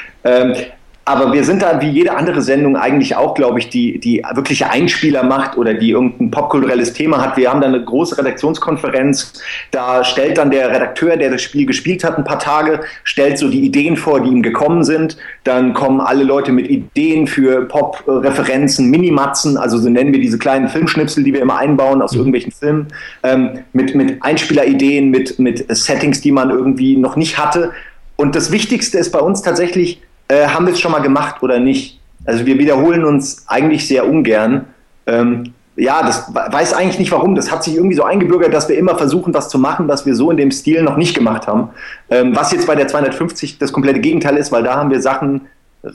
Aber 1.10 1.34
wir 1.34 1.44
sind 1.44 1.64
da 1.64 1.82
wie 1.82 1.90
jede 1.90 2.16
andere 2.16 2.40
Sendung 2.44 2.78
eigentlich 2.78 3.16
auch, 3.16 3.34
glaube 3.34 3.58
ich, 3.58 3.68
die, 3.68 3.98
die 4.00 4.22
wirkliche 4.36 4.70
Einspieler 4.70 5.24
macht 5.24 5.58
oder 5.58 5.74
die 5.74 5.90
irgendein 5.90 6.30
popkulturelles 6.30 6.94
Thema 6.94 7.20
hat. 7.20 7.36
Wir 7.36 7.50
haben 7.50 7.62
da 7.62 7.66
eine 7.66 7.84
große 7.84 8.16
Redaktionskonferenz. 8.16 9.34
Da 9.72 10.04
stellt 10.04 10.38
dann 10.38 10.52
der 10.52 10.70
Redakteur, 10.70 11.18
der 11.18 11.32
das 11.32 11.42
Spiel 11.42 11.66
gespielt 11.66 12.04
hat, 12.04 12.20
ein 12.20 12.26
paar 12.26 12.38
Tage, 12.38 12.82
stellt 13.04 13.40
so 13.40 13.50
die 13.50 13.62
Ideen 13.62 13.98
vor, 13.98 14.22
die 14.22 14.30
ihm 14.30 14.44
gekommen 14.44 14.84
sind. 14.84 15.18
Dann 15.46 15.74
kommen 15.74 16.00
alle 16.00 16.24
Leute 16.24 16.52
mit 16.52 16.70
Ideen 16.70 17.26
für 17.26 17.66
Pop-Referenzen, 17.66 18.92
Minimatzen, 18.92 19.58
also 19.58 19.80
so 19.80 19.90
nennen 19.90 20.14
wir 20.14 20.22
diese 20.22 20.38
kleinen 20.38 20.70
Filmschnipsel, 20.70 21.24
die 21.24 21.34
wir 21.34 21.42
immer 21.42 21.58
einbauen 21.58 22.04
aus 22.04 22.12
mhm. 22.12 22.20
irgendwelchen 22.20 22.52
Filmen, 22.52 22.88
ähm, 23.24 23.62
mit, 23.74 23.96
mit 23.96 24.22
Einspielerideen, 24.22 25.10
mit, 25.10 25.40
mit 25.40 25.66
Settings, 25.76 26.22
die 26.22 26.32
man 26.32 26.52
irgendwie 26.52 26.98
noch 26.98 27.16
nicht 27.16 27.40
hatte. 27.40 27.72
Und 28.16 28.36
das 28.36 28.52
Wichtigste 28.52 29.00
ist 29.00 29.10
bei 29.10 29.20
uns 29.20 29.42
tatsächlich, 29.42 30.04
äh, 30.30 30.48
haben 30.48 30.66
wir 30.66 30.74
es 30.74 30.80
schon 30.80 30.92
mal 30.92 31.02
gemacht 31.02 31.44
oder 31.44 31.60
nicht? 31.60 32.00
Also 32.26 32.46
wir 32.46 32.58
wiederholen 32.58 33.04
uns 33.04 33.44
eigentlich 33.48 33.88
sehr 33.88 34.08
ungern. 34.08 34.68
Ähm, 35.08 35.54
ja, 35.76 36.04
das 36.04 36.34
weiß 36.34 36.74
eigentlich 36.74 37.00
nicht 37.00 37.12
warum. 37.12 37.36
Das 37.36 37.52
hat 37.52 37.64
sich 37.64 37.76
irgendwie 37.76 37.96
so 37.96 38.04
eingebürgert, 38.04 38.54
dass 38.54 38.68
wir 38.70 38.78
immer 38.78 38.96
versuchen, 38.96 39.34
was 39.34 39.50
zu 39.50 39.58
machen, 39.58 39.88
was 39.88 40.06
wir 40.06 40.16
so 40.16 40.30
in 40.30 40.38
dem 40.38 40.52
Stil 40.52 40.84
noch 40.84 40.98
nicht 40.98 41.16
gemacht 41.16 41.48
haben. 41.48 41.70
Ähm, 42.10 42.36
was 42.36 42.52
jetzt 42.52 42.68
bei 42.68 42.76
der 42.76 42.88
250 42.88 43.58
das 43.58 43.72
komplette 43.72 44.00
Gegenteil 44.00 44.38
ist, 44.38 44.52
weil 44.52 44.64
da 44.64 44.76
haben 44.76 44.92
wir 44.92 45.02
Sachen 45.02 45.48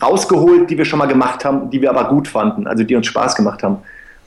rausgeholt, 0.03 0.71
die 0.71 0.79
wir 0.79 0.87
schon 0.87 0.99
mal 0.99 1.07
gemacht 1.07 1.45
haben, 1.45 1.71
die 1.71 1.83
wir 1.83 1.91
aber 1.91 2.09
gut 2.09 2.27
fanden, 2.29 2.67
also 2.67 2.83
die 2.83 2.97
uns 2.97 3.07
Spaß 3.07 3.37
gemacht 3.37 3.63
haben. 3.63 3.79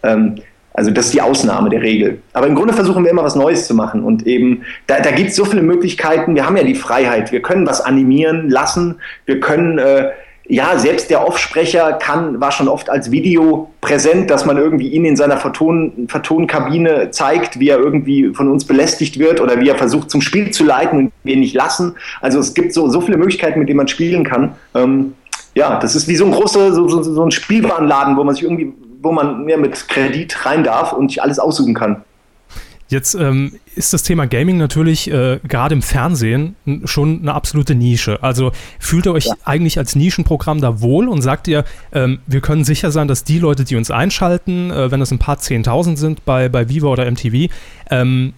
Ähm, 0.03 0.35
also 0.77 0.91
das 0.91 1.05
ist 1.05 1.15
die 1.15 1.21
Ausnahme 1.23 1.69
der 1.69 1.81
Regel. 1.81 2.19
Aber 2.33 2.45
im 2.45 2.53
Grunde 2.53 2.71
versuchen 2.71 3.03
wir 3.03 3.09
immer 3.09 3.23
was 3.23 3.35
Neues 3.35 3.65
zu 3.65 3.73
machen. 3.73 4.03
Und 4.03 4.27
eben, 4.27 4.61
da, 4.85 4.99
da 4.99 5.09
gibt 5.09 5.31
es 5.31 5.35
so 5.35 5.43
viele 5.43 5.63
Möglichkeiten. 5.63 6.35
Wir 6.35 6.45
haben 6.45 6.55
ja 6.55 6.63
die 6.63 6.75
Freiheit. 6.75 7.31
Wir 7.31 7.41
können 7.41 7.65
was 7.65 7.81
animieren 7.81 8.47
lassen. 8.51 8.99
Wir 9.25 9.39
können, 9.39 9.79
äh, 9.79 10.11
ja, 10.45 10.77
selbst 10.77 11.09
der 11.09 11.27
Offsprecher 11.27 11.93
kann, 11.93 12.39
war 12.39 12.51
schon 12.51 12.67
oft 12.67 12.91
als 12.91 13.09
Video 13.09 13.71
präsent, 13.81 14.29
dass 14.29 14.45
man 14.45 14.57
irgendwie 14.57 14.89
ihn 14.89 15.03
in 15.03 15.15
seiner 15.15 15.37
Verton, 15.37 16.05
Vertonkabine 16.07 17.09
zeigt, 17.09 17.59
wie 17.59 17.69
er 17.69 17.79
irgendwie 17.79 18.31
von 18.35 18.47
uns 18.47 18.63
belästigt 18.63 19.17
wird 19.17 19.41
oder 19.41 19.59
wie 19.59 19.69
er 19.69 19.77
versucht 19.77 20.11
zum 20.11 20.21
Spiel 20.21 20.51
zu 20.51 20.63
leiten 20.63 20.99
und 20.99 21.11
wir 21.23 21.33
ihn 21.33 21.39
nicht 21.39 21.55
lassen. 21.55 21.95
Also 22.21 22.37
es 22.37 22.53
gibt 22.53 22.71
so, 22.71 22.87
so 22.87 23.01
viele 23.01 23.17
Möglichkeiten, 23.17 23.57
mit 23.57 23.67
denen 23.67 23.77
man 23.77 23.87
spielen 23.87 24.23
kann. 24.23 24.51
Ähm, 24.75 25.13
ja, 25.55 25.79
das 25.79 25.95
ist 25.95 26.07
wie 26.07 26.15
so 26.15 26.25
ein 26.25 26.31
großer, 26.31 26.71
so, 26.71 26.87
so, 26.87 27.01
so 27.01 27.23
ein 27.23 27.31
Spielwarenladen, 27.31 28.15
wo 28.15 28.23
man 28.23 28.35
sich 28.35 28.43
irgendwie 28.43 28.73
wo 29.01 29.11
man 29.11 29.45
mehr 29.45 29.57
mit 29.57 29.87
Kredit 29.87 30.45
rein 30.45 30.63
darf 30.63 30.93
und 30.93 31.09
sich 31.09 31.21
alles 31.21 31.39
aussuchen 31.39 31.73
kann. 31.73 32.03
Jetzt 32.89 33.15
ähm, 33.15 33.59
ist 33.75 33.93
das 33.93 34.03
Thema 34.03 34.27
Gaming 34.27 34.57
natürlich 34.57 35.11
äh, 35.11 35.39
gerade 35.45 35.75
im 35.75 35.81
Fernsehen 35.81 36.55
schon 36.85 37.19
eine 37.21 37.33
absolute 37.33 37.75
Nische. 37.75 38.23
Also 38.23 38.53
fühlt 38.79 39.05
ihr 39.05 39.11
euch 39.11 39.25
ja. 39.25 39.35
eigentlich 39.43 39.77
als 39.77 39.95
Nischenprogramm 39.95 40.61
da 40.61 40.79
wohl 40.79 41.09
und 41.09 41.21
sagt 41.21 41.49
ihr, 41.49 41.65
ähm, 41.91 42.19
wir 42.27 42.39
können 42.39 42.63
sicher 42.63 42.91
sein, 42.91 43.09
dass 43.09 43.25
die 43.25 43.39
Leute, 43.39 43.65
die 43.65 43.75
uns 43.75 43.91
einschalten, 43.91 44.71
äh, 44.71 44.89
wenn 44.89 45.01
das 45.01 45.11
ein 45.11 45.19
paar 45.19 45.37
Zehntausend 45.37 45.99
sind 45.99 46.23
bei, 46.23 46.47
bei 46.47 46.69
Viva 46.69 46.87
oder 46.87 47.11
MTV, 47.11 47.51
ähm, 47.91 48.33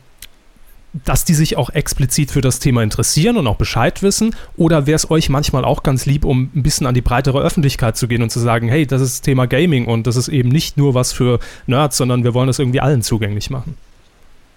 dass 0.94 1.26
die 1.26 1.34
sich 1.34 1.58
auch 1.58 1.70
explizit 1.70 2.32
für 2.32 2.42
das 2.42 2.60
Thema 2.60 2.82
interessieren 2.82 3.38
und 3.38 3.48
auch 3.48 3.58
Bescheid 3.58 4.02
wissen? 4.02 4.36
Oder 4.58 4.88
wäre 4.88 4.96
es 4.96 5.10
euch 5.12 5.30
manchmal 5.30 5.66
auch 5.66 5.84
ganz 5.84 6.06
lieb, 6.06 6.26
um 6.26 6.50
ein 6.56 6.64
bisschen 6.64 6.88
an 6.88 6.94
die 6.94 7.02
breitere 7.02 7.40
Öffentlichkeit 7.40 7.98
zu 7.98 8.08
gehen 8.08 8.22
und 8.22 8.30
zu 8.30 8.40
sagen, 8.40 8.68
hey, 8.68 8.86
das 8.88 9.02
ist 9.02 9.22
Thema 9.22 9.46
Gaming 9.46 9.86
und 9.86 10.08
das 10.08 10.16
ist 10.16 10.28
eben 10.28 10.50
nicht 10.50 10.78
nur 10.78 10.94
was 10.94 11.12
für 11.12 11.40
Nerds, 11.68 11.98
sondern 11.98 12.24
wir 12.24 12.34
wollen 12.34 12.48
das 12.48 12.60
irgendwie 12.60 12.82
allen 12.82 13.02
zugänglich 13.02 13.50
machen? 13.50 13.78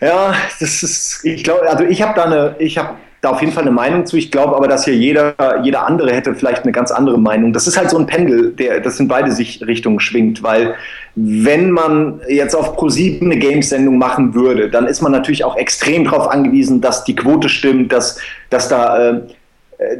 Ja, 0.00 0.34
das 0.58 0.82
ist, 0.82 1.24
ich 1.24 1.44
glaube, 1.44 1.68
also 1.68 1.84
ich 1.84 2.02
habe 2.02 2.14
da 2.16 2.24
eine, 2.24 2.56
ich 2.58 2.76
habe 2.78 2.96
da 3.22 3.30
auf 3.30 3.40
jeden 3.40 3.52
Fall 3.52 3.62
eine 3.62 3.70
Meinung 3.70 4.04
zu. 4.04 4.16
Ich 4.16 4.32
glaube 4.32 4.56
aber, 4.56 4.66
dass 4.66 4.84
hier 4.84 4.96
jeder, 4.96 5.34
jeder 5.62 5.86
andere 5.86 6.12
hätte 6.12 6.34
vielleicht 6.34 6.64
eine 6.64 6.72
ganz 6.72 6.90
andere 6.90 7.18
Meinung. 7.18 7.52
Das 7.52 7.68
ist 7.68 7.78
halt 7.78 7.88
so 7.88 7.96
ein 7.96 8.06
Pendel, 8.06 8.52
der, 8.52 8.80
das 8.80 8.98
in 8.98 9.06
beide 9.06 9.30
sich 9.30 9.64
Richtungen 9.64 10.00
schwingt, 10.00 10.42
weil 10.42 10.74
wenn 11.14 11.70
man 11.70 12.20
jetzt 12.28 12.56
auf 12.56 12.76
Pro7 12.76 13.22
eine 13.22 13.36
Games-Sendung 13.38 13.96
machen 13.96 14.34
würde, 14.34 14.68
dann 14.68 14.88
ist 14.88 15.02
man 15.02 15.12
natürlich 15.12 15.44
auch 15.44 15.56
extrem 15.56 16.04
darauf 16.04 16.28
angewiesen, 16.28 16.80
dass 16.80 17.04
die 17.04 17.14
Quote 17.14 17.48
stimmt, 17.48 17.92
dass, 17.92 18.18
dass 18.50 18.68
da 18.68 19.10
äh, 19.10 19.20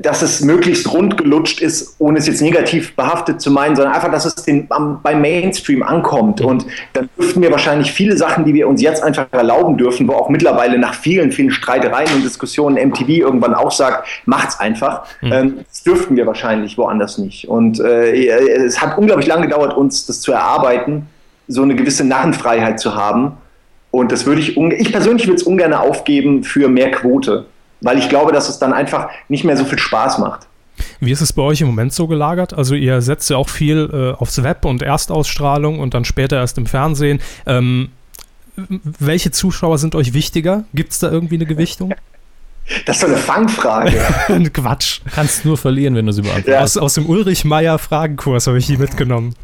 dass 0.01 0.23
es 0.23 0.41
möglichst 0.41 0.93
rund 0.93 1.17
gelutscht 1.17 1.61
ist, 1.61 1.97
ohne 1.99 2.19
es 2.19 2.27
jetzt 2.27 2.43
negativ 2.43 2.95
behaftet 2.95 3.41
zu 3.41 3.51
meinen, 3.51 3.77
sondern 3.77 3.95
einfach, 3.95 4.11
dass 4.11 4.25
es 4.25 4.35
den, 4.37 4.67
am, 4.71 5.01
beim 5.03 5.21
Mainstream 5.21 5.83
ankommt. 5.83 6.41
Und 6.41 6.67
dann 6.93 7.09
dürften 7.19 7.43
wir 7.43 7.51
wahrscheinlich 7.51 7.93
viele 7.93 8.17
Sachen, 8.17 8.45
die 8.45 8.55
wir 8.55 8.69
uns 8.69 8.83
jetzt 8.83 9.03
einfach 9.03 9.27
erlauben 9.33 9.77
dürfen, 9.77 10.09
wo 10.09 10.13
auch 10.13 10.29
mittlerweile 10.29 10.79
nach 10.79 10.95
vielen, 10.95 11.33
vielen 11.33 11.51
Streitereien 11.51 12.13
und 12.15 12.25
Diskussionen 12.25 12.77
MTV 12.89 13.09
irgendwann 13.09 13.55
auch 13.55 13.73
sagt, 13.73 14.07
macht's 14.27 14.59
einfach. 14.61 15.05
Mhm. 15.21 15.33
Ähm, 15.33 15.59
das 15.69 15.83
dürften 15.83 16.17
wir 16.17 16.27
wahrscheinlich 16.27 16.79
woanders 16.79 17.19
nicht. 17.19 17.49
Und 17.49 17.81
äh, 17.81 18.27
es 18.29 18.81
hat 18.81 18.99
unglaublich 18.99 19.27
lange 19.27 19.47
gedauert, 19.47 19.77
uns 19.77 20.07
das 20.07 20.21
zu 20.21 20.33
erarbeiten, 20.33 21.07
so 21.49 21.63
eine 21.63 21.75
gewisse 21.75 22.05
Narrenfreiheit 22.05 22.81
zu 22.81 22.95
haben. 22.95 23.33
Und 23.91 24.11
das 24.11 24.25
würde 24.27 24.41
ich, 24.41 24.57
ich 24.57 24.93
persönlich 24.93 25.27
würde 25.27 25.37
es 25.37 25.43
ungern 25.43 25.75
aufgeben 25.75 26.45
für 26.45 26.69
mehr 26.69 26.91
Quote 26.91 27.47
weil 27.83 27.99
ich 27.99 28.09
glaube, 28.09 28.33
dass 28.33 28.49
es 28.49 28.59
dann 28.59 28.73
einfach 28.73 29.11
nicht 29.29 29.45
mehr 29.45 29.57
so 29.57 29.65
viel 29.65 29.79
Spaß 29.79 30.19
macht. 30.19 30.47
Wie 31.01 31.13
ist 31.13 31.21
es 31.21 31.33
bei 31.33 31.43
euch 31.43 31.61
im 31.61 31.67
Moment 31.67 31.93
so 31.93 32.07
gelagert? 32.07 32.55
Also 32.55 32.75
ihr 32.75 33.03
setzt 33.03 33.29
ja 33.31 33.37
auch 33.37 33.49
viel 33.49 33.91
äh, 33.93 34.21
aufs 34.21 34.43
Web 34.43 34.65
und 34.65 34.83
Erstausstrahlung 34.83 35.79
und 35.79 35.95
dann 35.95 36.05
später 36.05 36.37
erst 36.37 36.59
im 36.59 36.67
Fernsehen. 36.67 37.21
Ähm, 37.47 37.91
welche 38.57 39.31
Zuschauer 39.31 39.79
sind 39.79 39.95
euch 39.95 40.15
wichtiger? 40.15 40.65
Gibt 40.75 40.93
es 40.93 40.99
da 40.99 41.11
irgendwie 41.11 41.37
eine 41.37 41.47
Gewichtung? 41.47 41.95
Das 42.87 42.97
ist 42.97 43.03
doch 43.03 43.09
eine 43.09 43.19
Fangfrage. 43.19 43.93
Quatsch. 44.53 45.01
Kannst 45.13 45.45
nur 45.45 45.59
verlieren, 45.59 45.97
wenn 45.97 46.07
du 46.07 46.13
sie 46.13 46.23
beantwortest. 46.23 46.49
Ja. 46.49 46.61
Aus, 46.61 46.77
aus 46.77 46.95
dem 46.95 47.07
Ulrich-Meyer-Fragenkurs 47.07 48.47
habe 48.47 48.59
ich 48.59 48.67
die 48.67 48.77
mitgenommen. 48.77 49.35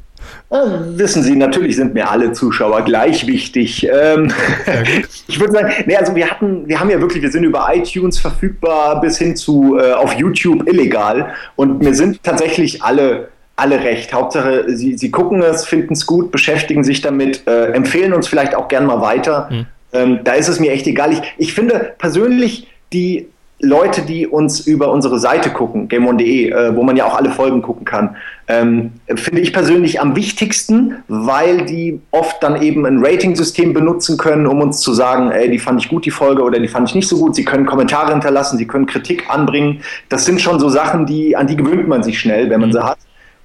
Wissen 0.50 1.22
Sie, 1.22 1.37
natürlich 1.37 1.76
sind 1.76 1.94
mir 1.94 2.10
alle 2.10 2.32
Zuschauer 2.32 2.82
gleich 2.82 3.26
wichtig. 3.26 3.87
Ähm, 3.90 4.32
ich 5.28 5.38
würde 5.38 5.52
sagen, 5.52 5.72
nee, 5.87 5.96
also 5.96 6.14
wir 6.14 6.30
hatten, 6.30 6.66
wir 6.66 6.80
haben 6.80 6.90
ja 6.90 7.00
wirklich, 7.00 7.22
wir 7.22 7.30
sind 7.30 7.44
über 7.44 7.68
iTunes 7.72 8.18
verfügbar 8.18 9.00
bis 9.00 9.18
hin 9.18 9.37
zu 9.37 9.78
äh, 9.78 9.92
auf 9.92 10.14
YouTube 10.14 10.68
illegal 10.68 11.34
und 11.56 11.82
mir 11.82 11.94
sind 11.94 12.22
tatsächlich 12.22 12.82
alle 12.82 13.28
alle 13.58 13.82
recht. 13.82 14.12
Hauptsache, 14.12 14.64
sie, 14.68 14.96
sie 14.96 15.10
gucken 15.10 15.42
es, 15.42 15.66
finden 15.66 15.94
es 15.94 16.06
gut, 16.06 16.30
beschäftigen 16.30 16.84
sich 16.84 17.00
damit, 17.00 17.44
äh, 17.48 17.72
empfehlen 17.72 18.12
uns 18.12 18.28
vielleicht 18.28 18.54
auch 18.54 18.68
gern 18.68 18.87
mal 18.87 19.00
weiter. 19.00 19.48
Mhm. 19.50 19.66
Ähm, 19.92 20.20
da 20.22 20.34
ist 20.34 20.46
es 20.46 20.60
mir 20.60 20.70
echt 20.70 20.87
egal. 20.87 21.12
Ich, 21.12 21.22
ich 21.38 21.54
finde 21.54 21.94
persönlich 21.98 22.68
die 22.92 23.28
Leute, 23.61 24.03
die 24.03 24.27
uns 24.27 24.61
über 24.61 24.93
unsere 24.93 25.19
Seite 25.19 25.50
gucken, 25.50 25.88
gameon.de, 25.88 26.50
äh, 26.50 26.77
wo 26.77 26.85
man 26.85 26.97
ja 26.97 27.07
auch 27.07 27.17
alle 27.17 27.31
Folgen 27.31 27.61
gucken 27.61 27.85
kann, 27.85 28.15
ähm, 28.47 28.93
finde 29.17 29.41
ich 29.41 29.53
persönlich 29.53 30.00
am 30.00 30.15
wichtigsten, 30.15 30.95
weil 31.09 31.65
die 31.65 32.00
oft 32.12 32.41
dann 32.43 32.62
eben 32.62 32.87
ein 32.87 33.05
Rating-System 33.05 33.73
benutzen 33.75 34.17
können, 34.17 34.47
um 34.47 34.61
uns 34.61 34.81
zu 34.81 34.95
sagen, 34.95 35.33
ey, 35.33 35.50
die 35.50 35.59
fand 35.59 35.83
ich 35.83 35.88
gut, 35.88 36.07
die 36.07 36.12
Folge, 36.12 36.43
oder 36.43 36.61
die 36.61 36.69
fand 36.69 36.88
ich 36.88 36.95
nicht 36.95 37.09
so 37.09 37.19
gut. 37.19 37.35
Sie 37.35 37.45
können 37.45 37.67
Kommentare 37.67 38.12
hinterlassen, 38.12 38.59
sie 38.59 38.67
können 38.67 38.87
Kritik 38.87 39.29
anbringen. 39.29 39.81
Das 40.09 40.25
sind 40.25 40.41
schon 40.41 40.61
so 40.61 40.69
Sachen, 40.69 41.05
die, 41.05 41.37
an 41.37 41.49
die 41.49 41.57
gewöhnt 41.57 41.88
man 41.88 42.05
sich 42.05 42.21
schnell, 42.21 42.49
wenn 42.50 42.61
man 42.61 42.73
sie 42.73 42.83
hat. 42.83 42.99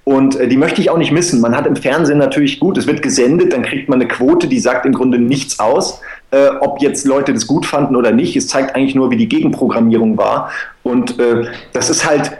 Und 0.04 0.36
äh, 0.36 0.46
die 0.46 0.56
möchte 0.56 0.80
ich 0.80 0.90
auch 0.90 0.98
nicht 0.98 1.12
missen. 1.12 1.40
Man 1.40 1.56
hat 1.56 1.66
im 1.66 1.76
Fernsehen 1.76 2.18
natürlich 2.18 2.60
gut, 2.60 2.78
es 2.78 2.86
wird 2.86 3.02
gesendet, 3.02 3.52
dann 3.52 3.62
kriegt 3.62 3.88
man 3.88 4.00
eine 4.00 4.08
Quote, 4.08 4.46
die 4.46 4.60
sagt 4.60 4.86
im 4.86 4.92
Grunde 4.92 5.18
nichts 5.18 5.58
aus 5.58 6.00
äh, 6.34 6.48
ob 6.60 6.82
jetzt 6.82 7.06
Leute 7.06 7.32
das 7.32 7.46
gut 7.46 7.64
fanden 7.64 7.94
oder 7.94 8.10
nicht. 8.10 8.34
Es 8.34 8.48
zeigt 8.48 8.74
eigentlich 8.74 8.94
nur, 8.96 9.10
wie 9.10 9.16
die 9.16 9.28
Gegenprogrammierung 9.28 10.18
war. 10.18 10.50
Und 10.82 11.20
äh, 11.20 11.46
das 11.72 11.90
ist 11.90 12.04
halt 12.08 12.32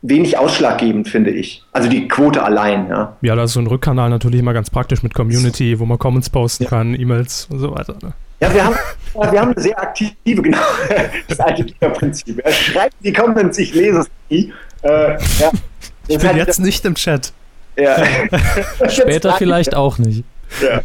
wenig 0.00 0.38
ausschlaggebend, 0.38 1.08
finde 1.08 1.30
ich. 1.30 1.62
Also 1.72 1.88
die 1.90 2.08
Quote 2.08 2.42
allein. 2.42 2.88
Ja, 2.88 3.16
ja 3.20 3.36
da 3.36 3.44
ist 3.44 3.52
so 3.52 3.60
ein 3.60 3.66
Rückkanal 3.66 4.08
natürlich 4.08 4.40
immer 4.40 4.54
ganz 4.54 4.70
praktisch 4.70 5.02
mit 5.02 5.12
Community, 5.12 5.78
wo 5.78 5.84
man 5.84 5.98
Comments 5.98 6.28
posten 6.30 6.64
ja. 6.64 6.70
kann, 6.70 6.98
E-Mails 6.98 7.48
und 7.50 7.58
so 7.58 7.74
weiter. 7.74 7.96
Ne? 8.02 8.12
Ja, 8.40 8.54
wir 8.54 8.64
haben, 8.64 8.76
wir 9.14 9.40
haben 9.40 9.52
eine 9.52 9.60
sehr 9.60 9.78
aktive, 9.80 10.42
genau, 10.42 10.58
das 11.28 11.40
alte 11.40 11.64
Prinzip. 11.64 12.42
Schreibt 12.50 12.94
die 13.02 13.12
Comments, 13.12 13.56
ich 13.58 13.74
lese 13.74 14.00
es 14.00 14.10
nie. 14.30 14.52
Äh, 14.82 15.12
ja. 15.12 15.50
Ich 16.08 16.18
bin 16.18 16.28
halt 16.28 16.36
jetzt 16.38 16.60
nicht 16.60 16.84
im 16.84 16.94
Chat. 16.94 17.32
Ja. 17.76 17.96
Später 18.88 19.32
vielleicht 19.38 19.74
auch 19.74 19.98
nicht. 19.98 20.24
Ja. 20.62 20.80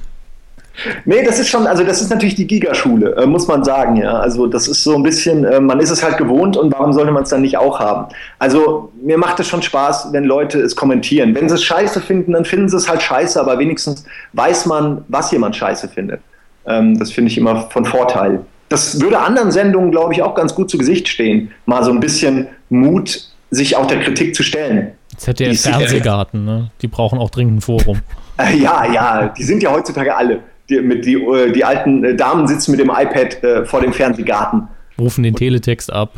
Nee, 1.05 1.23
das 1.23 1.39
ist 1.39 1.49
schon, 1.49 1.67
also 1.67 1.83
das 1.83 2.01
ist 2.01 2.09
natürlich 2.09 2.35
die 2.35 2.47
Gigaschule, 2.47 3.15
äh, 3.15 3.25
muss 3.25 3.47
man 3.47 3.63
sagen, 3.63 3.95
ja. 3.97 4.19
Also 4.19 4.47
das 4.47 4.67
ist 4.67 4.83
so 4.83 4.95
ein 4.95 5.03
bisschen, 5.03 5.43
äh, 5.43 5.59
man 5.59 5.79
ist 5.79 5.89
es 5.89 6.03
halt 6.03 6.17
gewohnt 6.17 6.57
und 6.57 6.71
warum 6.73 6.93
sollte 6.93 7.11
man 7.11 7.23
es 7.23 7.29
dann 7.29 7.41
nicht 7.41 7.57
auch 7.57 7.79
haben? 7.79 8.13
Also 8.37 8.91
mir 9.01 9.17
macht 9.17 9.39
es 9.39 9.47
schon 9.47 9.61
Spaß, 9.61 10.09
wenn 10.11 10.23
Leute 10.23 10.59
es 10.59 10.75
kommentieren. 10.75 11.35
Wenn 11.35 11.49
sie 11.49 11.55
es 11.55 11.63
scheiße 11.63 12.01
finden, 12.01 12.33
dann 12.33 12.45
finden 12.45 12.69
sie 12.69 12.77
es 12.77 12.89
halt 12.89 13.01
scheiße, 13.01 13.39
aber 13.39 13.59
wenigstens 13.59 14.05
weiß 14.33 14.65
man, 14.65 15.03
was 15.07 15.31
jemand 15.31 15.55
scheiße 15.55 15.87
findet. 15.89 16.21
Ähm, 16.65 16.97
das 16.97 17.11
finde 17.11 17.31
ich 17.31 17.37
immer 17.37 17.69
von 17.69 17.85
Vorteil. 17.85 18.41
Das 18.69 19.01
würde 19.01 19.19
anderen 19.19 19.51
Sendungen, 19.51 19.91
glaube 19.91 20.13
ich, 20.13 20.21
auch 20.21 20.35
ganz 20.35 20.53
gut 20.53 20.69
zu 20.69 20.77
Gesicht 20.77 21.07
stehen. 21.07 21.51
Mal 21.65 21.83
so 21.83 21.91
ein 21.91 21.99
bisschen 21.99 22.47
Mut, 22.69 23.29
sich 23.49 23.75
auch 23.75 23.87
der 23.87 23.99
Kritik 23.99 24.35
zu 24.35 24.43
stellen. 24.43 24.91
ZDF 25.17 25.61
Fernsehgarten, 25.61 26.45
ne? 26.45 26.71
Die 26.81 26.87
brauchen 26.87 27.19
auch 27.19 27.29
dringend 27.31 27.57
ein 27.57 27.61
Forum. 27.61 27.99
Äh, 28.37 28.57
ja, 28.57 28.85
ja, 28.91 29.27
die 29.29 29.43
sind 29.43 29.61
ja 29.63 29.71
heutzutage 29.71 30.15
alle. 30.15 30.39
Die, 30.69 30.81
mit 30.81 31.05
die, 31.05 31.15
äh, 31.15 31.51
die 31.51 31.63
alten 31.63 32.03
äh, 32.03 32.15
Damen 32.15 32.47
sitzen 32.47 32.71
mit 32.71 32.79
dem 32.79 32.89
iPad 32.89 33.43
äh, 33.43 33.65
vor 33.65 33.81
dem 33.81 33.93
Fernsehgarten. 33.93 34.67
Rufen 34.97 35.23
den 35.23 35.35
Teletext 35.35 35.91
ab. 35.91 36.13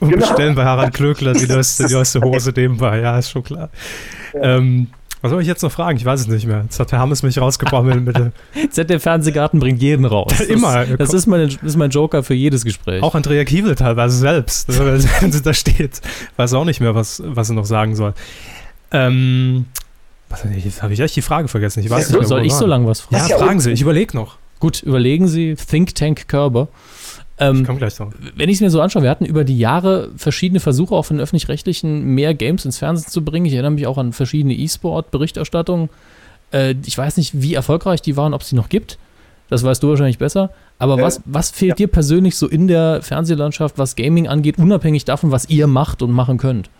Und 0.00 0.10
genau. 0.10 0.26
bestellen 0.26 0.54
bei 0.54 0.64
Harald 0.64 0.94
Klöckler 0.94 1.34
die 1.34 1.46
neueste, 1.46 1.86
die 1.86 1.92
neueste 1.92 2.20
Hose 2.20 2.52
nebenbei. 2.56 3.00
Ja, 3.00 3.18
ist 3.18 3.30
schon 3.30 3.42
klar. 3.42 3.68
Ja. 4.34 4.56
Ähm, 4.56 4.88
was 5.22 5.30
soll 5.30 5.42
ich 5.42 5.48
jetzt 5.48 5.62
noch 5.62 5.70
fragen? 5.70 5.98
Ich 5.98 6.04
weiß 6.04 6.20
es 6.20 6.28
nicht 6.28 6.46
mehr. 6.46 6.62
Jetzt 6.62 6.80
hat 6.80 6.92
der 6.92 6.98
Hammes 6.98 7.22
mich 7.22 7.38
rausgebracht 7.38 7.84
mit 7.84 8.16
ZDF 8.70 9.02
Fernsehgarten 9.02 9.60
bringt 9.60 9.82
jeden 9.82 10.06
raus. 10.06 10.32
Das, 10.38 10.46
Immer. 10.46 10.86
Das 10.86 11.12
ist, 11.12 11.26
mein, 11.26 11.48
das 11.48 11.62
ist 11.62 11.76
mein 11.76 11.90
Joker 11.90 12.22
für 12.22 12.32
jedes 12.32 12.64
Gespräch. 12.64 13.02
Auch 13.02 13.14
Andrea 13.14 13.44
Kiewel 13.44 13.74
teilweise 13.74 14.16
selbst, 14.16 14.68
wenn 15.20 15.32
sie 15.32 15.42
da 15.42 15.52
steht. 15.52 16.00
Weiß 16.36 16.54
auch 16.54 16.64
nicht 16.64 16.80
mehr, 16.80 16.94
was, 16.94 17.22
was 17.24 17.48
sie 17.48 17.54
noch 17.54 17.66
sagen 17.66 17.94
soll. 17.94 18.14
Ähm, 18.92 19.66
was, 20.30 20.44
jetzt 20.64 20.82
habe 20.82 20.92
ich 20.92 21.00
echt 21.00 21.16
die 21.16 21.22
Frage 21.22 21.48
vergessen. 21.48 21.80
Ich 21.80 21.90
weiß 21.90 22.08
nicht 22.08 22.18
mehr, 22.18 22.26
soll 22.26 22.46
ich 22.46 22.54
so 22.54 22.66
lange 22.66 22.86
was 22.86 23.00
fragen? 23.00 23.28
Ja, 23.28 23.38
fragen 23.38 23.60
Sie. 23.60 23.72
Ich 23.72 23.82
überlege 23.82 24.16
noch. 24.16 24.36
Gut, 24.60 24.82
überlegen 24.82 25.26
Sie. 25.26 25.56
Think 25.56 25.94
Tank 25.94 26.28
Körber. 26.28 26.68
Ähm, 27.38 27.60
ich 27.60 27.66
komme 27.66 27.78
gleich 27.78 27.96
drauf. 27.96 28.12
Wenn 28.36 28.48
ich 28.48 28.56
es 28.56 28.60
mir 28.60 28.70
so 28.70 28.80
anschaue, 28.80 29.02
wir 29.02 29.10
hatten 29.10 29.24
über 29.24 29.44
die 29.44 29.58
Jahre 29.58 30.10
verschiedene 30.16 30.60
Versuche, 30.60 30.94
auch 30.94 31.04
von 31.04 31.16
den 31.16 31.22
Öffentlich-Rechtlichen 31.22 32.14
mehr 32.14 32.34
Games 32.34 32.64
ins 32.64 32.78
Fernsehen 32.78 33.10
zu 33.10 33.24
bringen. 33.24 33.46
Ich 33.46 33.54
erinnere 33.54 33.72
mich 33.72 33.86
auch 33.86 33.98
an 33.98 34.12
verschiedene 34.12 34.54
E-Sport-Berichterstattungen. 34.54 35.88
Äh, 36.52 36.74
ich 36.84 36.96
weiß 36.96 37.16
nicht, 37.16 37.40
wie 37.40 37.54
erfolgreich 37.54 38.02
die 38.02 38.16
waren, 38.16 38.34
ob 38.34 38.42
es 38.42 38.50
die 38.50 38.56
noch 38.56 38.68
gibt. 38.68 38.98
Das 39.48 39.64
weißt 39.64 39.82
du 39.82 39.88
wahrscheinlich 39.88 40.18
besser. 40.18 40.50
Aber 40.78 40.98
äh, 40.98 41.02
was, 41.02 41.22
was 41.24 41.50
fehlt 41.50 41.70
ja. 41.70 41.74
dir 41.74 41.88
persönlich 41.88 42.36
so 42.36 42.46
in 42.46 42.68
der 42.68 43.02
Fernsehlandschaft, 43.02 43.78
was 43.78 43.96
Gaming 43.96 44.28
angeht, 44.28 44.58
unabhängig 44.58 45.06
davon, 45.06 45.32
was 45.32 45.48
ihr 45.48 45.66
macht 45.66 46.02
und 46.02 46.12
machen 46.12 46.38
könnt? 46.38 46.70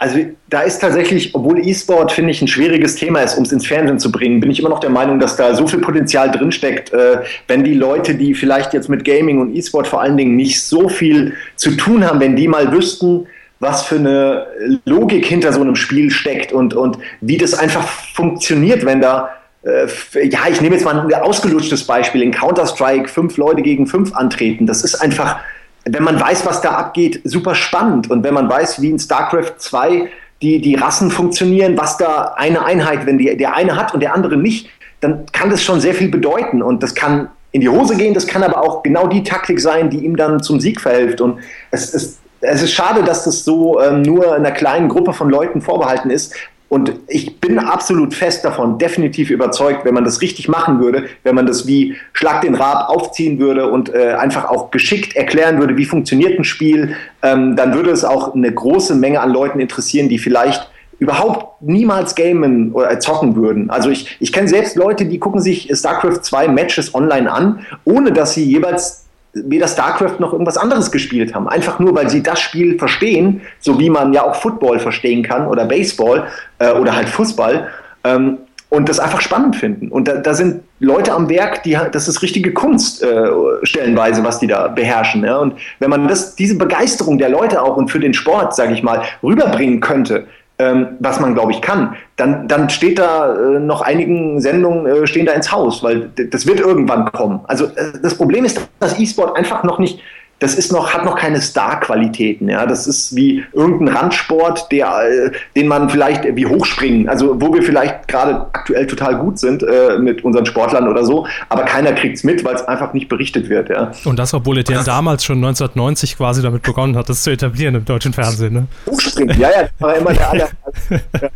Also 0.00 0.18
da 0.48 0.62
ist 0.62 0.78
tatsächlich, 0.78 1.34
obwohl 1.34 1.58
E-Sport, 1.58 2.10
finde 2.12 2.30
ich, 2.30 2.40
ein 2.40 2.48
schwieriges 2.48 2.94
Thema 2.94 3.20
ist, 3.20 3.36
um 3.36 3.44
es 3.44 3.52
ins 3.52 3.66
Fernsehen 3.66 3.98
zu 3.98 4.10
bringen, 4.10 4.40
bin 4.40 4.50
ich 4.50 4.58
immer 4.58 4.70
noch 4.70 4.80
der 4.80 4.88
Meinung, 4.88 5.20
dass 5.20 5.36
da 5.36 5.54
so 5.54 5.66
viel 5.66 5.80
Potenzial 5.80 6.30
drinsteckt, 6.30 6.90
äh, 6.94 7.18
wenn 7.48 7.64
die 7.64 7.74
Leute, 7.74 8.14
die 8.14 8.32
vielleicht 8.32 8.72
jetzt 8.72 8.88
mit 8.88 9.04
Gaming 9.04 9.42
und 9.42 9.54
E-Sport 9.54 9.86
vor 9.86 10.00
allen 10.00 10.16
Dingen 10.16 10.36
nicht 10.36 10.62
so 10.62 10.88
viel 10.88 11.34
zu 11.56 11.72
tun 11.72 12.02
haben, 12.02 12.18
wenn 12.18 12.34
die 12.34 12.48
mal 12.48 12.72
wüssten, 12.72 13.26
was 13.58 13.82
für 13.82 13.96
eine 13.96 14.46
Logik 14.86 15.26
hinter 15.26 15.52
so 15.52 15.60
einem 15.60 15.76
Spiel 15.76 16.10
steckt 16.10 16.50
und, 16.50 16.72
und 16.72 16.96
wie 17.20 17.36
das 17.36 17.52
einfach 17.52 17.86
funktioniert, 17.86 18.86
wenn 18.86 19.02
da 19.02 19.28
äh, 19.64 19.86
ja, 20.28 20.40
ich 20.50 20.62
nehme 20.62 20.76
jetzt 20.76 20.84
mal 20.86 20.98
ein 20.98 21.12
ausgelutschtes 21.12 21.84
Beispiel. 21.84 22.22
In 22.22 22.30
Counter-Strike 22.30 23.06
fünf 23.06 23.36
Leute 23.36 23.60
gegen 23.60 23.86
fünf 23.86 24.14
antreten. 24.14 24.66
Das 24.66 24.82
ist 24.82 24.94
einfach, 24.94 25.40
wenn 25.84 26.02
man 26.02 26.20
weiß, 26.20 26.46
was 26.46 26.60
da 26.60 26.72
abgeht, 26.72 27.20
super 27.24 27.54
spannend. 27.54 28.10
Und 28.10 28.22
wenn 28.24 28.34
man 28.34 28.48
weiß, 28.48 28.80
wie 28.80 28.90
in 28.90 28.98
StarCraft 28.98 29.54
2 29.58 30.08
die, 30.42 30.60
die 30.60 30.74
Rassen 30.74 31.10
funktionieren, 31.10 31.76
was 31.76 31.96
da 31.96 32.34
eine 32.36 32.64
Einheit, 32.64 33.06
wenn 33.06 33.18
die, 33.18 33.36
der 33.36 33.54
eine 33.54 33.76
hat 33.76 33.94
und 33.94 34.00
der 34.00 34.14
andere 34.14 34.36
nicht, 34.36 34.68
dann 35.00 35.26
kann 35.32 35.50
das 35.50 35.62
schon 35.62 35.80
sehr 35.80 35.94
viel 35.94 36.08
bedeuten. 36.08 36.62
Und 36.62 36.82
das 36.82 36.94
kann 36.94 37.28
in 37.52 37.60
die 37.60 37.68
Hose 37.68 37.96
gehen, 37.96 38.14
das 38.14 38.26
kann 38.26 38.42
aber 38.42 38.62
auch 38.62 38.82
genau 38.82 39.06
die 39.06 39.22
Taktik 39.22 39.60
sein, 39.60 39.90
die 39.90 40.04
ihm 40.04 40.16
dann 40.16 40.42
zum 40.42 40.60
Sieg 40.60 40.80
verhilft. 40.80 41.20
Und 41.20 41.40
es 41.70 41.92
ist, 41.92 42.20
es 42.40 42.62
ist 42.62 42.72
schade, 42.72 43.02
dass 43.02 43.24
das 43.24 43.44
so 43.44 43.80
ähm, 43.80 44.02
nur 44.02 44.34
einer 44.34 44.52
kleinen 44.52 44.88
Gruppe 44.88 45.12
von 45.12 45.28
Leuten 45.28 45.60
vorbehalten 45.60 46.10
ist. 46.10 46.34
Und 46.70 46.92
ich 47.08 47.40
bin 47.40 47.58
absolut 47.58 48.14
fest 48.14 48.44
davon, 48.44 48.78
definitiv 48.78 49.30
überzeugt, 49.30 49.84
wenn 49.84 49.92
man 49.92 50.04
das 50.04 50.22
richtig 50.22 50.48
machen 50.48 50.78
würde, 50.78 51.06
wenn 51.24 51.34
man 51.34 51.44
das 51.44 51.66
wie 51.66 51.96
Schlag 52.12 52.42
den 52.42 52.54
Rab 52.54 52.90
aufziehen 52.90 53.40
würde 53.40 53.68
und 53.68 53.92
äh, 53.92 54.12
einfach 54.12 54.44
auch 54.44 54.70
geschickt 54.70 55.16
erklären 55.16 55.58
würde, 55.58 55.76
wie 55.76 55.84
funktioniert 55.84 56.38
ein 56.38 56.44
Spiel, 56.44 56.94
ähm, 57.22 57.56
dann 57.56 57.74
würde 57.74 57.90
es 57.90 58.04
auch 58.04 58.36
eine 58.36 58.54
große 58.54 58.94
Menge 58.94 59.20
an 59.20 59.32
Leuten 59.32 59.58
interessieren, 59.58 60.08
die 60.08 60.20
vielleicht 60.20 60.70
überhaupt 61.00 61.60
niemals 61.60 62.14
gamen 62.14 62.70
oder 62.70 63.00
zocken 63.00 63.34
würden. 63.34 63.68
Also 63.68 63.90
ich, 63.90 64.16
ich 64.20 64.32
kenne 64.32 64.46
selbst 64.46 64.76
Leute, 64.76 65.06
die 65.06 65.18
gucken 65.18 65.40
sich 65.40 65.68
StarCraft 65.74 66.20
2 66.22 66.46
Matches 66.46 66.94
online 66.94 67.32
an, 67.32 67.66
ohne 67.84 68.12
dass 68.12 68.34
sie 68.34 68.44
jeweils 68.44 69.06
weder 69.32 69.68
StarCraft 69.68 70.18
noch 70.18 70.32
irgendwas 70.32 70.56
anderes 70.56 70.90
gespielt 70.90 71.34
haben. 71.34 71.48
Einfach 71.48 71.78
nur, 71.78 71.94
weil 71.94 72.10
sie 72.10 72.22
das 72.22 72.40
Spiel 72.40 72.78
verstehen, 72.78 73.40
so 73.60 73.78
wie 73.78 73.90
man 73.90 74.12
ja 74.12 74.24
auch 74.24 74.34
Football 74.34 74.78
verstehen 74.78 75.22
kann 75.22 75.46
oder 75.46 75.64
Baseball 75.64 76.26
äh, 76.58 76.72
oder 76.72 76.94
halt 76.94 77.08
Fußball. 77.08 77.68
Ähm, 78.04 78.38
und 78.70 78.88
das 78.88 79.00
einfach 79.00 79.20
spannend 79.20 79.56
finden. 79.56 79.88
Und 79.88 80.06
da, 80.06 80.14
da, 80.14 80.32
sind 80.32 80.62
Leute 80.78 81.12
am 81.12 81.28
Werk, 81.28 81.64
die 81.64 81.76
das 81.90 82.06
ist 82.06 82.22
richtige 82.22 82.52
Kunst 82.54 83.02
äh, 83.02 83.28
stellenweise, 83.64 84.22
was 84.22 84.38
die 84.38 84.46
da 84.46 84.68
beherrschen. 84.68 85.24
Ja? 85.24 85.38
Und 85.38 85.54
wenn 85.80 85.90
man 85.90 86.06
das, 86.06 86.36
diese 86.36 86.56
Begeisterung 86.56 87.18
der 87.18 87.30
Leute 87.30 87.60
auch 87.62 87.76
und 87.76 87.90
für 87.90 87.98
den 87.98 88.14
Sport, 88.14 88.54
sage 88.54 88.72
ich 88.72 88.84
mal, 88.84 89.02
rüberbringen 89.24 89.80
könnte, 89.80 90.28
ähm, 90.60 90.88
was 91.00 91.18
man, 91.20 91.34
glaube 91.34 91.52
ich, 91.52 91.62
kann, 91.62 91.96
dann, 92.16 92.46
dann 92.46 92.68
steht 92.68 92.98
da 92.98 93.34
äh, 93.34 93.58
noch 93.58 93.80
einigen 93.80 94.40
Sendungen 94.42 94.86
äh, 94.86 95.06
stehen 95.06 95.24
da 95.24 95.32
ins 95.32 95.50
Haus, 95.50 95.82
weil 95.82 96.10
das 96.30 96.46
wird 96.46 96.60
irgendwann 96.60 97.10
kommen. 97.12 97.40
Also 97.44 97.64
äh, 97.64 97.92
das 98.02 98.14
Problem 98.14 98.44
ist, 98.44 98.60
dass 98.78 98.98
E-Sport 98.98 99.36
einfach 99.36 99.64
noch 99.64 99.78
nicht 99.78 100.00
das 100.40 100.54
ist 100.54 100.72
noch, 100.72 100.92
hat 100.92 101.04
noch 101.04 101.16
keine 101.16 101.40
Star-Qualitäten. 101.40 102.48
Ja? 102.48 102.66
Das 102.66 102.86
ist 102.86 103.14
wie 103.14 103.44
irgendein 103.52 103.94
Randsport, 103.94 104.72
der, 104.72 105.02
äh, 105.08 105.30
den 105.54 105.68
man 105.68 105.88
vielleicht 105.88 106.24
wie 106.34 106.46
Hochspringen, 106.46 107.08
also 107.08 107.40
wo 107.40 107.52
wir 107.54 107.62
vielleicht 107.62 108.08
gerade 108.08 108.46
aktuell 108.52 108.86
total 108.86 109.18
gut 109.18 109.38
sind 109.38 109.62
äh, 109.62 109.98
mit 109.98 110.24
unseren 110.24 110.46
Sportlern 110.46 110.88
oder 110.88 111.04
so, 111.04 111.26
aber 111.50 111.62
keiner 111.62 111.92
kriegt 111.92 112.16
es 112.16 112.24
mit, 112.24 112.42
weil 112.42 112.54
es 112.54 112.62
einfach 112.62 112.94
nicht 112.94 113.08
berichtet 113.08 113.48
wird. 113.50 113.68
Ja? 113.68 113.92
Und 114.04 114.18
das, 114.18 114.32
obwohl 114.32 114.58
er 114.58 114.64
damals 114.64 115.24
schon 115.24 115.36
1990 115.36 116.16
quasi 116.16 116.42
damit 116.42 116.62
begonnen 116.62 116.96
hat, 116.96 117.08
das 117.08 117.22
zu 117.22 117.30
etablieren 117.30 117.74
im 117.74 117.84
deutschen 117.84 118.14
Fernsehen. 118.14 118.54
Ne? 118.54 118.66
Hochspringen, 118.86 119.38
ja, 119.38 119.50
ja, 119.50 119.62
das 119.62 119.72
war 119.78 119.94
immer 119.94 120.12
der 120.14 120.30
aller. 120.30 120.48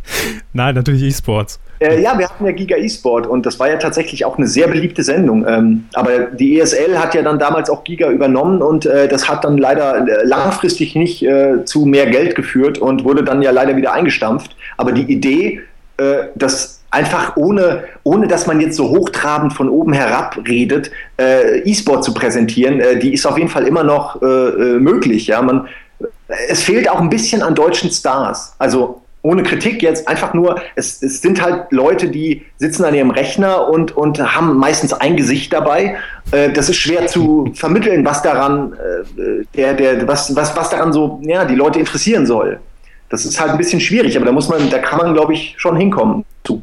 Nein, 0.53 0.75
natürlich 0.75 1.03
E-Sports. 1.03 1.59
Äh, 1.79 2.01
ja, 2.01 2.17
wir 2.17 2.29
hatten 2.29 2.45
ja 2.45 2.51
Giga 2.51 2.77
E-Sport 2.77 3.27
und 3.27 3.45
das 3.45 3.59
war 3.59 3.69
ja 3.69 3.77
tatsächlich 3.77 4.23
auch 4.25 4.37
eine 4.37 4.47
sehr 4.47 4.67
beliebte 4.67 5.03
Sendung. 5.03 5.45
Ähm, 5.47 5.85
aber 5.93 6.19
die 6.19 6.59
ESL 6.59 6.97
hat 6.97 7.13
ja 7.15 7.21
dann 7.21 7.37
damals 7.37 7.69
auch 7.69 7.83
Giga 7.83 8.09
übernommen 8.09 8.61
und 8.61 8.85
äh, 8.85 9.07
das 9.07 9.27
hat 9.27 9.43
dann 9.43 9.57
leider 9.57 10.07
äh, 10.07 10.25
langfristig 10.25 10.95
nicht 10.95 11.23
äh, 11.23 11.65
zu 11.65 11.85
mehr 11.85 12.07
Geld 12.07 12.35
geführt 12.35 12.77
und 12.77 13.03
wurde 13.03 13.23
dann 13.23 13.41
ja 13.41 13.51
leider 13.51 13.75
wieder 13.75 13.93
eingestampft. 13.93 14.55
Aber 14.77 14.93
die 14.93 15.11
Idee, 15.11 15.61
äh, 15.97 16.27
dass 16.35 16.81
einfach 16.91 17.35
ohne, 17.35 17.83
ohne 18.03 18.27
dass 18.27 18.47
man 18.47 18.61
jetzt 18.61 18.77
so 18.77 18.89
hochtrabend 18.89 19.51
von 19.51 19.67
oben 19.67 19.91
herab 19.91 20.37
redet, 20.47 20.91
äh, 21.19 21.59
E-Sport 21.59 22.05
zu 22.05 22.13
präsentieren, 22.13 22.81
die 23.01 23.13
ist 23.13 23.25
auf 23.25 23.37
jeden 23.37 23.49
Fall 23.49 23.67
immer 23.67 23.83
noch 23.83 24.21
möglich. 24.21 25.27
Ja, 25.27 25.41
man, 25.41 25.67
es 26.47 26.63
fehlt 26.63 26.89
auch 26.89 27.01
ein 27.01 27.09
bisschen 27.09 27.41
an 27.41 27.53
deutschen 27.53 27.91
Stars. 27.91 28.55
Also 28.59 29.01
ohne 29.25 29.41
Kritik 29.41 29.81
jetzt, 29.81 30.07
einfach 30.07 30.35
nur, 30.35 30.61
es, 30.75 31.01
es 31.01 31.19
sind 31.19 31.41
halt 31.41 31.71
Leute, 31.71 32.09
die 32.09 32.45
sitzen 32.57 32.85
an 32.85 32.93
ihrem 32.93 33.09
Rechner 33.09 33.67
und, 33.67 33.91
und 33.97 34.19
haben 34.19 34.55
meistens 34.57 34.93
ein 34.93 35.17
Gesicht 35.17 35.51
dabei. 35.51 35.97
Äh, 36.31 36.51
das 36.51 36.69
ist 36.69 36.77
schwer 36.77 37.07
zu 37.07 37.51
vermitteln, 37.55 38.05
was 38.05 38.21
daran, 38.21 38.73
äh, 38.73 39.45
der, 39.55 39.73
der, 39.73 40.07
was, 40.07 40.35
was, 40.35 40.55
was 40.55 40.69
daran 40.69 40.93
so, 40.93 41.19
ja, 41.23 41.43
die 41.43 41.55
Leute 41.55 41.79
interessieren 41.79 42.27
soll. 42.27 42.59
Das 43.09 43.25
ist 43.25 43.39
halt 43.39 43.51
ein 43.51 43.57
bisschen 43.57 43.81
schwierig, 43.81 44.15
aber 44.15 44.27
da 44.27 44.31
muss 44.31 44.47
man, 44.47 44.69
da 44.69 44.77
kann 44.77 44.99
man, 44.99 45.13
glaube 45.15 45.33
ich, 45.33 45.55
schon 45.57 45.75
hinkommen 45.75 46.23
zu. 46.43 46.61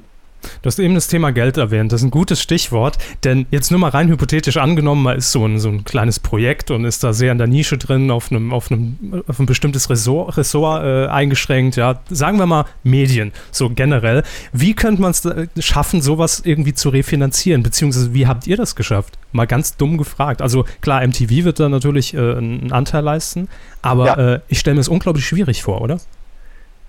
Du 0.62 0.66
hast 0.66 0.78
eben 0.78 0.94
das 0.94 1.08
Thema 1.08 1.32
Geld 1.32 1.56
erwähnt. 1.56 1.92
Das 1.92 2.00
ist 2.00 2.06
ein 2.06 2.10
gutes 2.10 2.40
Stichwort, 2.40 2.98
denn 3.24 3.46
jetzt 3.50 3.70
nur 3.70 3.80
mal 3.80 3.90
rein 3.90 4.08
hypothetisch 4.08 4.56
angenommen, 4.56 5.02
man 5.02 5.16
ist 5.16 5.32
so 5.32 5.46
ein, 5.46 5.58
so 5.58 5.68
ein 5.68 5.84
kleines 5.84 6.20
Projekt 6.20 6.70
und 6.70 6.84
ist 6.84 7.04
da 7.04 7.12
sehr 7.12 7.32
in 7.32 7.38
der 7.38 7.46
Nische 7.46 7.78
drin, 7.78 8.10
auf 8.10 8.30
einem, 8.30 8.52
auf 8.52 8.70
einem, 8.70 9.22
auf 9.26 9.38
ein 9.38 9.46
bestimmtes 9.46 9.90
Ressort, 9.90 10.36
Ressort 10.36 10.84
äh, 10.84 11.06
eingeschränkt. 11.08 11.76
Ja, 11.76 12.00
sagen 12.10 12.38
wir 12.38 12.46
mal 12.46 12.64
Medien, 12.82 13.32
so 13.50 13.70
generell. 13.70 14.22
Wie 14.52 14.74
könnte 14.74 15.02
man 15.02 15.12
es 15.12 15.26
schaffen, 15.64 16.02
sowas 16.02 16.42
irgendwie 16.44 16.74
zu 16.74 16.88
refinanzieren? 16.88 17.62
Beziehungsweise 17.62 18.14
wie 18.14 18.26
habt 18.26 18.46
ihr 18.46 18.56
das 18.56 18.76
geschafft? 18.76 19.18
Mal 19.32 19.46
ganz 19.46 19.76
dumm 19.76 19.98
gefragt. 19.98 20.42
Also 20.42 20.64
klar, 20.80 21.06
MTV 21.06 21.44
wird 21.44 21.60
da 21.60 21.68
natürlich 21.68 22.14
äh, 22.14 22.18
einen 22.18 22.72
Anteil 22.72 23.02
leisten, 23.02 23.48
aber 23.80 24.06
ja. 24.06 24.34
äh, 24.34 24.40
ich 24.48 24.58
stelle 24.58 24.74
mir 24.74 24.80
es 24.80 24.88
unglaublich 24.88 25.26
schwierig 25.26 25.62
vor, 25.62 25.80
oder? 25.80 25.98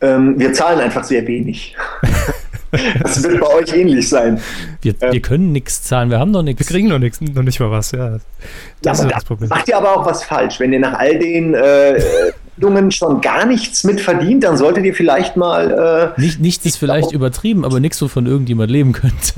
Ähm, 0.02 0.38
wir 0.38 0.54
zahlen 0.54 0.80
einfach 0.80 1.04
sehr 1.04 1.26
wenig. 1.28 1.76
Das 3.02 3.24
wird 3.24 3.40
bei 3.40 3.48
euch 3.48 3.74
ähnlich 3.74 4.10
sein. 4.10 4.40
Wir, 4.82 4.96
wir 5.00 5.22
können 5.22 5.52
nichts 5.52 5.84
zahlen, 5.84 6.10
wir 6.10 6.20
haben 6.20 6.32
noch 6.32 6.44
nichts. 6.44 6.60
Wir 6.60 6.66
kriegen 6.66 6.88
noch 6.90 7.00
nichts, 7.00 7.22
noch 7.22 7.44
nicht 7.44 7.60
mal 7.60 7.72
was, 7.72 7.92
ja. 7.92 8.18
Das 8.82 9.00
ja, 9.00 9.06
ist 9.06 9.16
das 9.16 9.26
Problem. 9.26 9.50
Macht 9.50 9.68
ihr 9.68 9.78
aber 9.78 9.96
auch 9.96 10.06
was 10.06 10.24
falsch. 10.24 10.60
Wenn 10.60 10.74
ihr 10.74 10.80
nach 10.80 10.98
all 10.98 11.18
den 11.20 11.54
äh, 11.54 12.02
schon 12.90 13.22
gar 13.22 13.46
nichts 13.46 13.84
mit 13.84 14.02
verdient, 14.02 14.44
dann 14.44 14.58
solltet 14.58 14.86
ihr 14.86 14.94
vielleicht 14.94 15.38
mal. 15.38 16.14
Äh, 16.18 16.22
nicht, 16.22 16.40
nichts 16.40 16.66
ist 16.66 16.78
vielleicht 16.78 17.12
übertrieben, 17.12 17.66
aber 17.66 17.80
nichts, 17.80 18.02
wovon 18.02 18.26
irgendjemand 18.26 18.72
leben 18.72 18.94
könnte. 18.94 19.34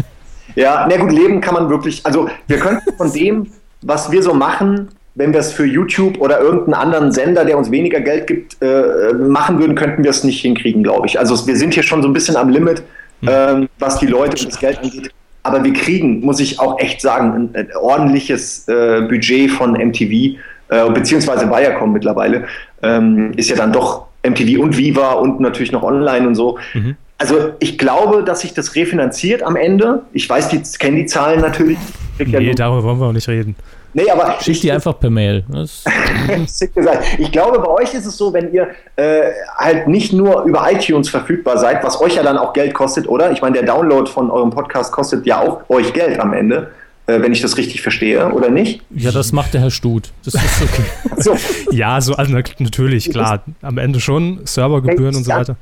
Ja, 0.56 0.88
na 0.89 0.98
gut, 0.98 1.12
leben 1.12 1.41
kann 1.41 1.54
man 1.54 1.69
wirklich. 1.69 2.06
Also, 2.06 2.30
wir 2.48 2.60
könnten 2.60 2.95
von 2.95 3.12
dem, 3.12 3.48
was 3.82 4.12
wir 4.12 4.24
so 4.24 4.34
machen, 4.34 4.89
wenn 5.15 5.32
wir 5.32 5.39
es 5.39 5.52
für 5.52 5.65
YouTube 5.65 6.19
oder 6.19 6.39
irgendeinen 6.39 6.74
anderen 6.74 7.12
Sender, 7.12 7.45
der 7.45 7.58
uns 7.58 7.71
weniger 7.71 8.02
Geld 8.02 8.28
gibt, 8.28 8.58
äh, 8.62 9.13
machen 9.13 9.60
würden, 9.60 9.76
könnten 9.76 10.04
wir 10.04 10.12
es 10.12 10.24
nicht 10.24 10.41
hinkriegen, 10.41 10.84
glaube 10.84 11.08
ich. 11.08 11.17
Also 11.17 11.48
wir 11.48 11.56
sind 11.56 11.74
hier 11.74 11.84
schon 11.84 12.02
so 12.02 12.10
ein 12.10 12.13
bisschen 12.13 12.36
am 12.36 12.50
Limit. 12.50 12.84
Ähm, 13.27 13.69
was 13.79 13.99
die 13.99 14.07
Leute 14.07 14.43
und 14.43 14.51
das 14.51 14.59
Geld 14.59 14.79
angeht. 14.79 15.11
Aber 15.43 15.63
wir 15.63 15.73
kriegen, 15.73 16.21
muss 16.21 16.39
ich 16.39 16.59
auch 16.59 16.79
echt 16.79 17.01
sagen, 17.01 17.51
ein, 17.53 17.55
ein 17.55 17.69
ordentliches 17.79 18.67
äh, 18.67 19.01
Budget 19.01 19.51
von 19.51 19.73
MTV, 19.73 20.38
äh, 20.69 20.89
beziehungsweise 20.91 21.47
Viacom 21.47 21.93
mittlerweile, 21.93 22.45
ähm, 22.81 23.33
ist 23.35 23.49
ja 23.49 23.55
dann 23.55 23.71
doch 23.71 24.07
MTV 24.27 24.59
und 24.59 24.75
Viva 24.75 25.13
und 25.13 25.39
natürlich 25.39 25.71
noch 25.71 25.83
online 25.83 26.27
und 26.27 26.35
so. 26.35 26.57
Mhm. 26.73 26.95
Also 27.17 27.53
ich 27.59 27.77
glaube, 27.77 28.23
dass 28.23 28.41
sich 28.41 28.53
das 28.53 28.75
refinanziert 28.75 29.41
am 29.43 29.55
Ende. 29.55 30.01
Ich 30.11 30.29
weiß, 30.29 30.49
die 30.49 30.61
kennen 30.77 30.97
die 30.97 31.05
Zahlen 31.05 31.39
natürlich. 31.39 31.77
Nee, 32.17 32.47
ja 32.47 32.53
darüber 32.53 32.83
wollen 32.83 32.99
wir 32.99 33.05
auch 33.05 33.13
nicht 33.13 33.27
reden. 33.29 33.55
Nee, 33.95 34.10
aber 34.10 34.36
Schick 34.41 34.60
die 34.60 34.71
einfach 34.73 34.99
per 34.99 35.10
Mail. 35.10 35.45
ich 37.17 37.31
glaube, 37.31 37.60
bei 37.60 37.67
euch 37.69 37.93
ist 37.93 38.05
es 38.05 38.17
so, 38.17 38.34
wenn 38.34 38.51
ihr 38.51 38.67
äh, 38.97 39.31
halt 39.58 39.88
nicht 39.88 40.12
nur 40.12 40.43
über 40.43 40.69
iTunes 40.69 41.08
verfügbar 41.08 41.58
seid, 41.58 41.81
was 41.81 42.01
euch 42.01 42.15
ja 42.15 42.23
dann 42.23 42.38
auch 42.38 42.51
Geld 42.51 42.73
kostet, 42.73 43.08
oder? 43.08 43.31
Ich 43.31 43.41
meine, 43.41 43.53
der 43.53 43.63
Download 43.63 44.12
von 44.12 44.29
eurem 44.29 44.49
Podcast 44.49 44.91
kostet 44.91 45.25
ja 45.25 45.39
auch 45.39 45.69
euch 45.69 45.93
Geld 45.93 46.19
am 46.19 46.34
Ende 46.34 46.71
äh, 47.08 47.21
wenn 47.21 47.31
ich 47.31 47.41
das 47.41 47.55
richtig 47.58 47.84
verstehe, 47.84 48.31
oder 48.31 48.49
nicht? 48.49 48.81
Ja, 48.89 49.12
das 49.12 49.31
macht 49.31 49.53
der 49.53 49.62
Herr 49.62 49.69
Stut. 49.69 50.12
Das 50.23 50.34
ist 50.34 50.62
okay. 50.63 50.84
so. 51.17 51.38
Ja, 51.71 52.01
so 52.01 52.15
also 52.15 52.34
natürlich, 52.58 53.12
klar. 53.12 53.43
Am 53.62 53.77
Ende 53.77 53.99
schon, 53.99 54.39
Servergebühren 54.43 55.15
und 55.15 55.23
so 55.23 55.31
weiter. 55.31 55.55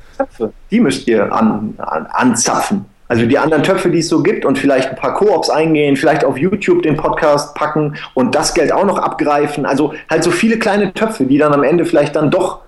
Die 0.72 0.80
müsst 0.80 1.06
ihr 1.08 1.34
an, 1.34 1.74
an, 1.78 2.06
anzapfen. 2.06 2.86
Also 3.14 3.28
die 3.28 3.38
anderen 3.38 3.62
Töpfe, 3.62 3.92
die 3.92 4.00
es 4.00 4.10
so 4.10 4.24
gibt 4.24 4.44
und 4.44 4.58
vielleicht 4.58 4.90
ein 4.90 4.96
paar 4.96 5.14
Koops 5.14 5.52
eingehen, 5.52 5.96
vielleicht 5.96 6.26
auf 6.26 6.36
YouTube 6.36 6.82
den 6.82 6.98
Podcast 6.98 7.54
packen 7.54 7.96
und 8.16 8.34
das 8.34 8.56
Geld 8.56 8.74
auch 8.74 8.88
noch 8.88 8.98
abgreifen. 8.98 9.68
Also 9.68 9.94
halt 10.10 10.24
so 10.24 10.32
viele 10.32 10.58
kleine 10.58 10.96
Töpfe, 10.96 11.26
die 11.26 11.38
dann 11.38 11.54
am 11.54 11.62
Ende 11.62 11.86
vielleicht 11.86 12.16
dann 12.16 12.32
doch 12.32 12.62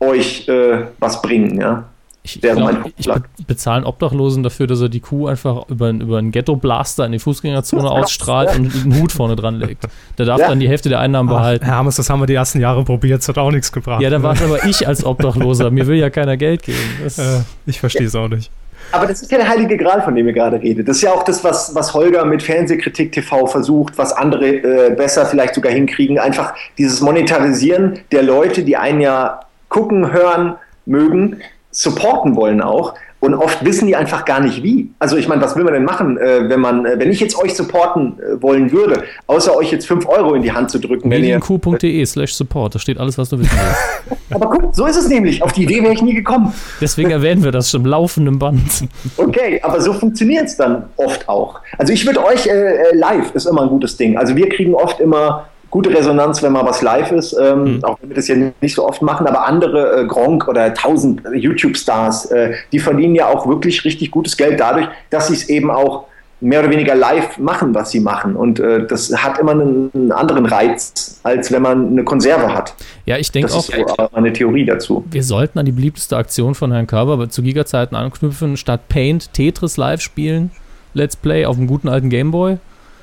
euch 0.00 0.48
äh, 0.48 0.86
was 0.98 1.20
bringen, 1.20 1.60
ja. 1.60 1.84
Ich, 2.22 2.40
glaub, 2.40 2.86
ich 2.96 3.06
be 3.06 3.22
bezahle 3.46 3.84
Obdachlosen 3.84 4.42
dafür, 4.42 4.66
dass 4.66 4.80
er 4.80 4.88
die 4.88 5.00
Kuh 5.00 5.26
einfach 5.26 5.68
über, 5.68 5.90
über 5.90 6.16
einen 6.16 6.30
Ghetto-Blaster 6.30 7.04
in 7.04 7.12
die 7.12 7.18
Fußgängerzone 7.18 7.90
ausstrahlt 7.90 8.56
und 8.56 8.74
einen 8.84 8.98
Hut 8.98 9.12
vorne 9.12 9.36
dran 9.36 9.56
legt. 9.56 9.88
Der 10.16 10.24
darf 10.24 10.40
ja. 10.40 10.48
dann 10.48 10.58
die 10.58 10.68
Hälfte 10.68 10.88
der 10.88 11.00
Einnahmen 11.00 11.28
Ach, 11.28 11.34
behalten. 11.34 11.66
Herr 11.66 11.74
Hammes, 11.74 11.96
das 11.96 12.08
haben 12.08 12.20
wir 12.20 12.26
die 12.26 12.34
ersten 12.34 12.62
Jahre 12.62 12.82
probiert, 12.82 13.18
das 13.18 13.28
hat 13.28 13.36
auch 13.36 13.50
nichts 13.50 13.72
gebracht. 13.72 14.00
Ja, 14.00 14.08
da 14.08 14.22
war 14.22 14.32
es 14.32 14.42
aber 14.42 14.64
ich 14.64 14.88
als 14.88 15.04
Obdachloser. 15.04 15.70
Mir 15.70 15.86
will 15.86 15.98
ja 15.98 16.08
keiner 16.08 16.38
Geld 16.38 16.62
geben. 16.62 16.78
Äh, 17.04 17.40
ich 17.66 17.78
verstehe 17.78 18.06
es 18.06 18.14
auch 18.14 18.28
nicht. 18.28 18.50
Aber 18.90 19.06
das 19.06 19.22
ist 19.22 19.30
ja 19.30 19.38
der 19.38 19.48
heilige 19.48 19.76
Gral, 19.76 20.02
von 20.02 20.14
dem 20.14 20.26
ihr 20.26 20.32
gerade 20.32 20.60
redet. 20.60 20.88
Das 20.88 20.96
ist 20.96 21.02
ja 21.02 21.12
auch 21.12 21.22
das, 21.22 21.42
was, 21.44 21.74
was 21.74 21.94
Holger 21.94 22.24
mit 22.24 22.42
Fernsehkritik 22.42 23.12
TV 23.12 23.46
versucht, 23.46 23.96
was 23.96 24.12
andere 24.12 24.46
äh, 24.46 24.90
besser 24.90 25.24
vielleicht 25.26 25.54
sogar 25.54 25.72
hinkriegen. 25.72 26.18
Einfach 26.18 26.54
dieses 26.76 27.00
Monetarisieren 27.00 28.00
der 28.10 28.22
Leute, 28.22 28.64
die 28.64 28.76
einen 28.76 29.00
ja 29.00 29.40
gucken, 29.68 30.12
hören, 30.12 30.56
mögen, 30.84 31.40
supporten 31.70 32.36
wollen 32.36 32.60
auch. 32.60 32.94
Und 33.22 33.34
oft 33.34 33.64
wissen 33.64 33.86
die 33.86 33.94
einfach 33.94 34.24
gar 34.24 34.40
nicht 34.40 34.64
wie. 34.64 34.90
Also 34.98 35.16
ich 35.16 35.28
meine, 35.28 35.40
was 35.42 35.54
will 35.54 35.62
man 35.62 35.74
denn 35.74 35.84
machen, 35.84 36.18
äh, 36.18 36.48
wenn 36.48 36.58
man, 36.58 36.84
äh, 36.84 36.98
wenn 36.98 37.08
ich 37.08 37.20
jetzt 37.20 37.38
euch 37.38 37.54
supporten 37.54 38.18
äh, 38.18 38.42
wollen 38.42 38.72
würde, 38.72 39.04
außer 39.28 39.54
euch 39.54 39.70
jetzt 39.70 39.86
5 39.86 40.08
Euro 40.08 40.34
in 40.34 40.42
die 40.42 40.50
Hand 40.50 40.72
zu 40.72 40.80
drücken. 40.80 41.08
Medienq.de 41.08 42.04
slash 42.04 42.34
support, 42.34 42.74
da 42.74 42.80
steht 42.80 42.98
alles, 42.98 43.16
was 43.18 43.28
du 43.28 43.38
wissen 43.38 43.56
willst. 43.56 44.20
Aber 44.34 44.50
guck, 44.50 44.74
so 44.74 44.86
ist 44.86 44.96
es 44.96 45.08
nämlich. 45.08 45.40
Auf 45.40 45.52
die 45.52 45.62
Idee 45.62 45.84
wäre 45.84 45.92
ich 45.92 46.02
nie 46.02 46.14
gekommen. 46.14 46.52
Deswegen 46.80 47.12
erwähnen 47.12 47.44
wir 47.44 47.52
das 47.52 47.70
schon 47.70 47.82
im 47.82 47.86
laufenden 47.86 48.40
Band. 48.40 48.88
Okay, 49.16 49.60
aber 49.62 49.80
so 49.80 49.92
funktioniert 49.92 50.46
es 50.46 50.56
dann 50.56 50.86
oft 50.96 51.28
auch. 51.28 51.60
Also 51.78 51.92
ich 51.92 52.04
würde 52.04 52.24
euch, 52.24 52.46
äh, 52.48 52.92
live 52.92 53.32
ist 53.34 53.46
immer 53.46 53.62
ein 53.62 53.68
gutes 53.68 53.96
Ding. 53.96 54.16
Also 54.16 54.34
wir 54.34 54.48
kriegen 54.48 54.74
oft 54.74 54.98
immer 54.98 55.46
gute 55.72 55.90
Resonanz, 55.90 56.42
wenn 56.42 56.52
mal 56.52 56.66
was 56.66 56.82
live 56.82 57.10
ist, 57.12 57.32
ähm, 57.32 57.76
mhm. 57.76 57.84
auch 57.84 57.98
wenn 58.00 58.10
wir 58.10 58.16
das 58.16 58.28
ja 58.28 58.36
nicht 58.60 58.74
so 58.74 58.86
oft 58.86 59.02
machen, 59.02 59.26
aber 59.26 59.46
andere, 59.46 60.02
äh, 60.02 60.06
Gronk 60.06 60.46
oder 60.46 60.72
tausend 60.74 61.22
YouTube-Stars, 61.34 62.26
äh, 62.26 62.52
die 62.70 62.78
verdienen 62.78 63.14
ja 63.16 63.26
auch 63.26 63.48
wirklich 63.48 63.84
richtig 63.84 64.10
gutes 64.10 64.36
Geld 64.36 64.60
dadurch, 64.60 64.86
dass 65.10 65.28
sie 65.28 65.34
es 65.34 65.48
eben 65.48 65.70
auch 65.70 66.04
mehr 66.40 66.60
oder 66.60 66.70
weniger 66.70 66.94
live 66.94 67.38
machen, 67.38 67.74
was 67.74 67.90
sie 67.90 68.00
machen. 68.00 68.36
Und 68.36 68.60
äh, 68.60 68.86
das 68.86 69.16
hat 69.16 69.38
immer 69.38 69.52
einen, 69.52 69.90
einen, 69.94 70.12
anderen 70.12 70.44
Reiz, 70.44 71.20
als 71.22 71.50
wenn 71.50 71.62
man 71.62 71.88
eine 71.88 72.04
Konserve 72.04 72.52
hat. 72.52 72.74
Ja, 73.06 73.16
ich 73.16 73.32
denke 73.32 73.50
auch. 73.52 73.66
Das 73.66 73.68
ist 73.68 73.88
so 73.96 74.08
eine 74.12 74.32
Theorie 74.32 74.66
dazu. 74.66 75.04
Wir 75.10 75.22
sollten 75.22 75.58
an 75.58 75.64
die 75.64 75.72
beliebteste 75.72 76.16
Aktion 76.16 76.54
von 76.54 76.70
Herrn 76.72 76.86
Körber 76.86 77.30
zu 77.30 77.42
Giga-Zeiten 77.42 77.94
anknüpfen, 77.94 78.58
statt 78.58 78.88
Paint 78.88 79.32
Tetris 79.32 79.78
live 79.78 80.02
spielen, 80.02 80.50
Let's 80.92 81.16
Play 81.16 81.46
auf 81.46 81.56
einem 81.56 81.66
guten 81.66 81.88
alten 81.88 82.10
Gameboy 82.10 82.58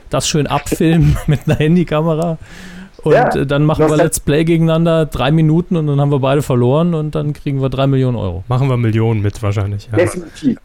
das 0.10 0.28
schön 0.28 0.48
abfilmen 0.48 1.18
mit 1.28 1.42
einer 1.46 1.56
Handykamera. 1.56 2.38
Und 3.04 3.14
ja, 3.14 3.30
äh, 3.34 3.46
dann 3.46 3.64
machen 3.64 3.90
wir 3.90 3.96
Let's 3.96 4.20
Play 4.20 4.44
gegeneinander, 4.44 5.06
drei 5.06 5.32
Minuten 5.32 5.78
und 5.78 5.88
dann 5.88 6.02
haben 6.02 6.12
wir 6.12 6.20
beide 6.20 6.42
verloren 6.42 6.94
und 6.94 7.16
dann 7.16 7.34
kriegen 7.34 7.62
wir 7.62 7.70
drei 7.70 7.88
Millionen 7.88 8.18
Euro. 8.18 8.44
Machen 8.48 8.70
wir 8.70 8.78
Millionen 8.78 9.22
mit 9.22 9.42
wahrscheinlich. 9.42 9.88
Ja. 9.92 9.98
Definitiv. 9.98 10.58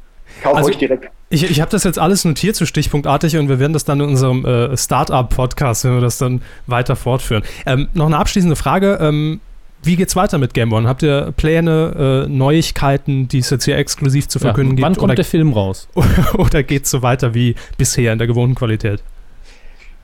Kauf 0.42 0.56
also, 0.56 0.70
euch 0.70 0.78
direkt. 0.78 1.10
Ich, 1.30 1.48
ich 1.48 1.60
habe 1.60 1.70
das 1.70 1.84
jetzt 1.84 1.98
alles 1.98 2.24
notiert, 2.24 2.56
so 2.56 2.66
stichpunktartig, 2.66 3.36
und 3.36 3.48
wir 3.48 3.58
werden 3.58 3.72
das 3.72 3.84
dann 3.84 4.00
in 4.00 4.08
unserem 4.08 4.44
äh, 4.44 4.76
Startup-Podcast, 4.76 5.84
wenn 5.84 5.94
wir 5.94 6.00
das 6.00 6.18
dann 6.18 6.42
weiter 6.66 6.96
fortführen. 6.96 7.42
Ähm, 7.66 7.88
noch 7.94 8.06
eine 8.06 8.18
abschließende 8.18 8.56
Frage. 8.56 8.98
Ähm, 9.00 9.40
wie 9.82 9.96
geht's 9.96 10.16
weiter 10.16 10.38
mit 10.38 10.54
Game 10.54 10.72
One? 10.72 10.88
Habt 10.88 11.02
ihr 11.02 11.32
Pläne, 11.36 12.24
äh, 12.26 12.28
Neuigkeiten, 12.28 13.28
die 13.28 13.38
es 13.38 13.50
jetzt 13.50 13.64
hier 13.64 13.76
exklusiv 13.76 14.28
zu 14.28 14.38
verkünden 14.38 14.78
ja, 14.78 14.84
wann 14.84 14.92
gibt? 14.92 14.96
Wann 14.96 15.00
kommt 15.00 15.10
oder, 15.10 15.14
der 15.16 15.24
Film 15.24 15.52
raus? 15.52 15.88
oder 16.38 16.62
geht 16.62 16.84
es 16.84 16.90
so 16.90 17.02
weiter 17.02 17.34
wie 17.34 17.54
bisher 17.76 18.12
in 18.12 18.18
der 18.18 18.26
gewohnten 18.26 18.54
Qualität? 18.54 19.02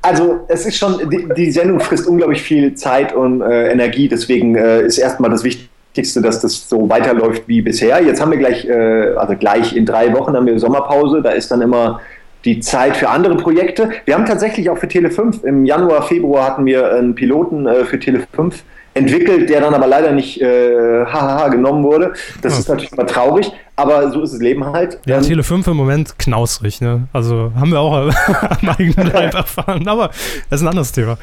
Also 0.02 0.46
es 0.48 0.64
ist 0.64 0.76
schon, 0.76 1.10
die, 1.10 1.28
die, 1.36 1.50
Sendung 1.50 1.78
frisst 1.80 2.06
unglaublich 2.06 2.42
viel 2.42 2.74
Zeit 2.74 3.14
und 3.14 3.42
äh, 3.42 3.70
Energie, 3.70 4.08
deswegen 4.08 4.56
äh, 4.56 4.82
ist 4.82 4.96
erstmal 4.96 5.30
das 5.30 5.44
Wichtigste, 5.44 6.22
dass 6.22 6.40
das 6.40 6.68
so 6.68 6.88
weiterläuft 6.88 7.42
wie 7.46 7.60
bisher. 7.60 8.02
Jetzt 8.02 8.20
haben 8.20 8.30
wir 8.30 8.38
gleich, 8.38 8.64
äh, 8.64 9.14
also 9.16 9.34
gleich 9.36 9.76
in 9.76 9.84
drei 9.84 10.12
Wochen 10.14 10.34
haben 10.34 10.46
wir 10.46 10.58
Sommerpause, 10.58 11.20
da 11.20 11.30
ist 11.30 11.50
dann 11.50 11.60
immer 11.60 12.00
die 12.46 12.60
Zeit 12.60 12.96
für 12.96 13.10
andere 13.10 13.36
Projekte. 13.36 13.90
Wir 14.06 14.14
haben 14.14 14.24
tatsächlich 14.24 14.70
auch 14.70 14.78
für 14.78 14.86
Tele5 14.86 15.44
im 15.44 15.66
Januar, 15.66 16.02
Februar 16.02 16.46
hatten 16.46 16.64
wir 16.64 16.92
einen 16.92 17.14
Piloten 17.14 17.66
äh, 17.66 17.84
für 17.84 17.96
Tele5 17.96 18.54
entwickelt, 18.94 19.50
der 19.50 19.60
dann 19.60 19.74
aber 19.74 19.86
leider 19.86 20.12
nicht 20.12 20.40
äh, 20.40 21.04
hahaha 21.04 21.48
genommen 21.48 21.84
wurde. 21.84 22.14
Das 22.42 22.54
ja. 22.54 22.58
ist 22.60 22.68
natürlich 22.68 22.96
mal 22.96 23.06
traurig, 23.06 23.52
aber 23.81 24.11
so 24.11 24.23
ist 24.23 24.33
das 24.33 24.40
Leben 24.40 24.64
halt. 24.66 24.99
Ja, 25.07 25.16
ähm, 25.16 25.23
Tele 25.23 25.43
5 25.43 25.66
im 25.69 25.77
Moment 25.77 26.19
knausrig, 26.19 26.81
ne? 26.81 27.09
Also 27.12 27.53
haben 27.59 27.71
wir 27.71 27.81
auch 27.81 27.93
am 28.62 28.69
eigenen 28.69 29.07
Leib 29.12 29.35
erfahren, 29.35 29.87
aber 29.88 30.09
das 30.49 30.61
ist 30.61 30.62
ein 30.62 30.69
anderes 30.69 30.93
Thema. 30.93 31.19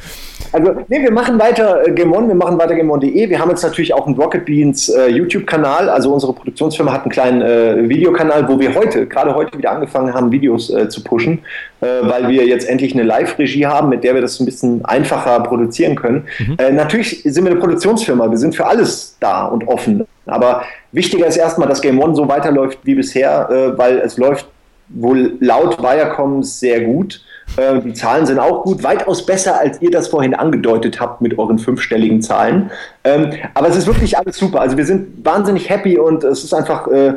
Also, 0.51 0.73
nee, 0.87 1.01
wir 1.01 1.11
machen 1.11 1.39
weiter 1.39 1.87
äh, 1.87 1.91
Gemon, 1.91 2.27
wir 2.27 2.35
machen 2.35 2.57
weiter 2.57 2.75
Gemon.de. 2.75 3.29
Wir 3.29 3.39
haben 3.39 3.49
jetzt 3.49 3.63
natürlich 3.63 3.93
auch 3.93 4.07
einen 4.07 4.15
Rocket 4.15 4.45
Beans 4.45 4.89
äh, 4.89 5.09
YouTube-Kanal. 5.09 5.89
Also 5.89 6.13
unsere 6.13 6.33
Produktionsfirma 6.33 6.91
hat 6.91 7.03
einen 7.03 7.11
kleinen 7.11 7.41
äh, 7.41 7.89
Videokanal, 7.89 8.47
wo 8.47 8.59
wir 8.59 8.73
heute, 8.75 9.05
gerade 9.07 9.35
heute 9.35 9.57
wieder 9.57 9.71
angefangen 9.71 10.13
haben, 10.13 10.31
Videos 10.31 10.69
äh, 10.69 10.89
zu 10.89 11.03
pushen, 11.03 11.39
äh, 11.81 11.85
weil 12.01 12.29
wir 12.29 12.45
jetzt 12.45 12.67
endlich 12.67 12.93
eine 12.93 13.03
Live-Regie 13.03 13.65
haben, 13.65 13.89
mit 13.89 14.03
der 14.03 14.13
wir 14.13 14.21
das 14.21 14.39
ein 14.39 14.45
bisschen 14.45 14.83
einfacher 14.85 15.39
produzieren 15.41 15.95
können. 15.95 16.25
Mhm. 16.39 16.55
Äh, 16.57 16.71
natürlich 16.71 17.23
sind 17.23 17.43
wir 17.43 17.51
eine 17.51 17.59
Produktionsfirma, 17.59 18.29
wir 18.29 18.37
sind 18.37 18.55
für 18.55 18.65
alles 18.65 19.17
da 19.19 19.45
und 19.45 19.67
offen. 19.67 20.05
Aber 20.27 20.63
wichtiger 20.91 21.27
ist 21.27 21.37
erstmal, 21.37 21.67
dass 21.67 21.81
Game 21.81 21.99
One 21.99 22.15
so 22.15 22.27
weiterläuft 22.27 22.79
wie 22.83 22.95
bisher, 22.95 23.73
weil 23.77 23.99
es 23.99 24.17
läuft 24.17 24.47
wohl 24.89 25.37
laut 25.39 25.81
Viacom 25.81 26.43
sehr 26.43 26.81
gut. 26.81 27.21
Äh, 27.55 27.79
die 27.81 27.93
Zahlen 27.93 28.25
sind 28.25 28.39
auch 28.39 28.63
gut, 28.63 28.83
weitaus 28.83 29.25
besser, 29.25 29.59
als 29.59 29.81
ihr 29.81 29.91
das 29.91 30.07
vorhin 30.09 30.33
angedeutet 30.33 30.99
habt 30.99 31.21
mit 31.21 31.37
euren 31.37 31.59
fünfstelligen 31.59 32.21
Zahlen. 32.21 32.71
Ähm, 33.03 33.33
aber 33.53 33.69
es 33.69 33.77
ist 33.77 33.87
wirklich 33.87 34.17
alles 34.17 34.37
super. 34.37 34.61
Also 34.61 34.77
wir 34.77 34.85
sind 34.85 35.25
wahnsinnig 35.25 35.69
happy 35.69 35.97
und 35.97 36.23
es 36.23 36.43
ist 36.43 36.53
einfach, 36.53 36.87
äh, 36.87 37.13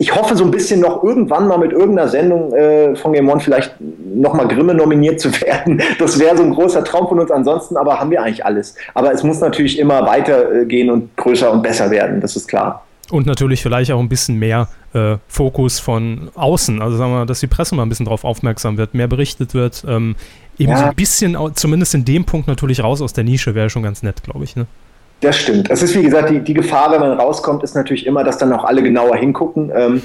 ich 0.00 0.14
hoffe 0.14 0.36
so 0.36 0.44
ein 0.44 0.50
bisschen 0.52 0.80
noch 0.80 1.02
irgendwann 1.02 1.48
mal 1.48 1.58
mit 1.58 1.72
irgendeiner 1.72 2.08
Sendung 2.08 2.52
äh, 2.52 2.94
von 2.94 3.12
Game 3.12 3.28
One 3.28 3.40
vielleicht 3.40 3.74
nochmal 3.80 4.46
Grimme 4.46 4.72
nominiert 4.72 5.20
zu 5.20 5.28
werden. 5.40 5.82
Das 5.98 6.18
wäre 6.18 6.36
so 6.36 6.44
ein 6.44 6.54
großer 6.54 6.84
Traum 6.84 7.08
von 7.08 7.18
uns. 7.18 7.30
Ansonsten 7.32 7.76
aber 7.76 7.98
haben 7.98 8.10
wir 8.10 8.22
eigentlich 8.22 8.44
alles. 8.44 8.76
Aber 8.94 9.12
es 9.12 9.24
muss 9.24 9.40
natürlich 9.40 9.78
immer 9.78 10.06
weitergehen 10.06 10.90
und 10.90 11.16
größer 11.16 11.50
und 11.50 11.62
besser 11.62 11.90
werden, 11.90 12.20
das 12.20 12.36
ist 12.36 12.46
klar. 12.46 12.84
Und 13.10 13.26
natürlich 13.26 13.62
vielleicht 13.62 13.90
auch 13.90 13.98
ein 13.98 14.08
bisschen 14.08 14.38
mehr 14.38 14.68
äh, 14.92 15.16
Fokus 15.28 15.80
von 15.80 16.30
außen. 16.34 16.80
Also 16.82 16.96
sagen 16.96 17.12
wir, 17.12 17.26
dass 17.26 17.40
die 17.40 17.46
Presse 17.46 17.74
mal 17.74 17.82
ein 17.82 17.88
bisschen 17.88 18.04
darauf 18.04 18.22
aufmerksam 18.22 18.76
wird, 18.76 18.94
mehr 18.94 19.08
berichtet 19.08 19.54
wird. 19.54 19.84
Ähm, 19.88 20.14
eben 20.58 20.72
ja. 20.72 20.78
so 20.78 20.84
ein 20.84 20.94
bisschen, 20.94 21.36
zumindest 21.54 21.94
in 21.94 22.04
dem 22.04 22.24
Punkt 22.24 22.48
natürlich 22.48 22.84
raus 22.84 23.00
aus 23.00 23.14
der 23.14 23.24
Nische, 23.24 23.54
wäre 23.54 23.70
schon 23.70 23.82
ganz 23.82 24.02
nett, 24.02 24.22
glaube 24.22 24.44
ich. 24.44 24.56
Ne? 24.56 24.66
Das 25.20 25.36
stimmt. 25.36 25.70
Es 25.70 25.82
ist 25.82 25.96
wie 25.96 26.02
gesagt, 26.02 26.30
die, 26.30 26.40
die 26.40 26.54
Gefahr, 26.54 26.92
wenn 26.92 27.00
man 27.00 27.18
rauskommt, 27.18 27.64
ist 27.64 27.74
natürlich 27.74 28.06
immer, 28.06 28.22
dass 28.22 28.38
dann 28.38 28.52
auch 28.52 28.64
alle 28.64 28.82
genauer 28.82 29.16
hingucken. 29.16 29.72
Ähm, 29.74 30.02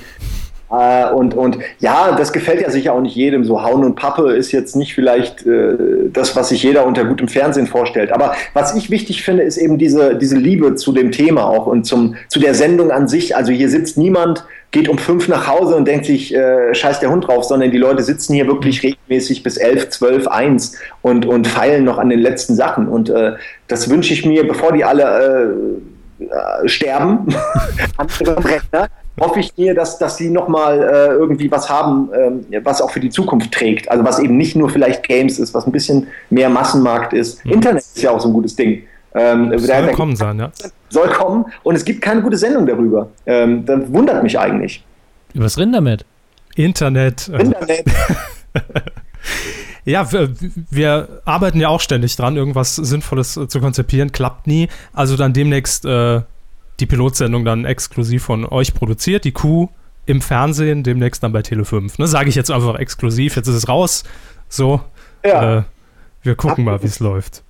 äh, 0.71 1.11
und, 1.11 1.35
und 1.35 1.59
ja, 1.79 2.15
das 2.15 2.33
gefällt 2.33 2.61
ja 2.61 2.71
sicher 2.71 2.93
auch 2.93 3.01
nicht 3.01 3.15
jedem. 3.15 3.43
So 3.45 3.61
Hauen 3.61 3.83
und 3.83 3.95
Pappe 3.95 4.31
ist 4.31 4.51
jetzt 4.51 4.75
nicht 4.75 4.95
vielleicht 4.95 5.45
äh, 5.45 6.09
das, 6.11 6.35
was 6.35 6.49
sich 6.49 6.63
jeder 6.63 6.87
unter 6.87 7.05
gutem 7.05 7.27
Fernsehen 7.27 7.67
vorstellt. 7.67 8.11
Aber 8.11 8.33
was 8.53 8.75
ich 8.75 8.89
wichtig 8.89 9.23
finde, 9.23 9.43
ist 9.43 9.57
eben 9.57 9.77
diese, 9.77 10.15
diese 10.15 10.37
Liebe 10.37 10.73
zu 10.75 10.91
dem 10.91 11.11
Thema 11.11 11.45
auch 11.45 11.67
und 11.67 11.85
zum, 11.85 12.15
zu 12.27 12.39
der 12.39 12.55
Sendung 12.55 12.89
an 12.89 13.07
sich. 13.07 13.35
Also 13.35 13.51
hier 13.51 13.69
sitzt 13.69 13.97
niemand, 13.97 14.45
geht 14.73 14.89
um 14.89 14.97
fünf 14.97 15.27
nach 15.27 15.47
Hause 15.47 15.75
und 15.75 15.87
denkt 15.87 16.05
sich, 16.05 16.33
äh, 16.33 16.73
scheiß 16.73 16.99
der 16.99 17.11
Hund 17.11 17.27
drauf, 17.27 17.45
sondern 17.45 17.71
die 17.71 17.77
Leute 17.77 18.03
sitzen 18.03 18.33
hier 18.33 18.47
wirklich 18.47 18.83
regelmäßig 18.83 19.43
bis 19.43 19.55
elf, 19.57 19.89
zwölf, 19.89 20.27
eins 20.27 20.75
und, 21.01 21.25
und 21.25 21.47
feilen 21.47 21.85
noch 21.85 21.99
an 21.99 22.09
den 22.09 22.19
letzten 22.19 22.55
Sachen. 22.55 22.89
Und 22.89 23.09
äh, 23.09 23.33
das 23.67 23.89
wünsche 23.89 24.13
ich 24.13 24.25
mir, 24.25 24.45
bevor 24.45 24.73
die 24.73 24.83
alle 24.83 25.79
äh, 26.19 26.25
äh 26.25 26.67
sterben, 26.67 27.27
andere 27.97 28.43
Rechner, 28.43 28.87
hoffe 29.19 29.41
ich 29.41 29.53
mir, 29.57 29.75
dass, 29.75 29.99
dass 29.99 30.17
sie 30.17 30.31
nochmal 30.31 30.81
äh, 30.81 31.13
irgendwie 31.13 31.51
was 31.51 31.69
haben, 31.69 32.09
ähm, 32.15 32.45
was 32.63 32.81
auch 32.81 32.89
für 32.89 32.99
die 32.99 33.11
Zukunft 33.11 33.51
trägt. 33.51 33.91
Also 33.91 34.03
was 34.03 34.17
eben 34.17 34.37
nicht 34.37 34.55
nur 34.55 34.69
vielleicht 34.69 35.03
Games 35.03 35.37
ist, 35.37 35.53
was 35.53 35.67
ein 35.67 35.71
bisschen 35.71 36.07
mehr 36.31 36.49
Massenmarkt 36.49 37.13
ist. 37.13 37.45
Mhm. 37.45 37.53
Internet 37.53 37.83
ist 37.83 38.01
ja 38.01 38.09
auch 38.09 38.19
so 38.19 38.29
ein 38.29 38.33
gutes 38.33 38.55
Ding. 38.55 38.83
Ähm, 39.15 39.57
soll 39.59 39.91
kommen 39.91 40.15
sein, 40.15 40.39
ja. 40.39 40.51
Soll 40.89 41.09
kommen 41.09 41.45
und 41.63 41.75
es 41.75 41.85
gibt 41.85 42.01
keine 42.01 42.21
gute 42.21 42.37
Sendung 42.37 42.65
darüber. 42.65 43.09
Ähm, 43.25 43.65
das 43.65 43.81
wundert 43.91 44.23
mich 44.23 44.39
eigentlich. 44.39 44.83
Was 45.35 45.55
drin 45.55 45.71
damit? 45.71 46.05
Internet. 46.55 47.27
Internet. 47.27 47.85
Ja, 49.85 50.11
wir, 50.13 50.33
wir, 50.69 51.21
arbeiten 51.25 51.59
ja 51.59 51.67
auch 51.67 51.81
ständig 51.81 52.15
dran, 52.15 52.37
irgendwas 52.37 52.75
Sinnvolles 52.75 53.33
zu 53.33 53.59
konzipieren, 53.59 54.13
klappt 54.13 54.47
nie. 54.47 54.69
Also 54.93 55.17
dann 55.17 55.33
demnächst 55.33 55.83
äh, 55.85 56.21
die 56.79 56.85
Pilotsendung 56.85 57.43
dann 57.43 57.65
exklusiv 57.65 58.23
von 58.23 58.45
euch 58.45 58.73
produziert, 58.73 59.25
die 59.25 59.33
Kuh 59.33 59.67
im 60.05 60.21
Fernsehen, 60.21 60.83
demnächst 60.83 61.21
dann 61.23 61.33
bei 61.33 61.41
Tele5. 61.41 61.95
Ne, 61.97 62.07
Sage 62.07 62.29
ich 62.29 62.35
jetzt 62.35 62.49
einfach 62.49 62.75
exklusiv, 62.75 63.35
jetzt 63.35 63.47
ist 63.47 63.55
es 63.55 63.67
raus. 63.67 64.03
So. 64.47 64.81
Ja. 65.25 65.57
Äh, 65.57 65.63
wir 66.21 66.35
gucken 66.35 66.63
mal, 66.63 66.81
wie 66.81 66.87
es 66.87 66.99
läuft. 66.99 67.43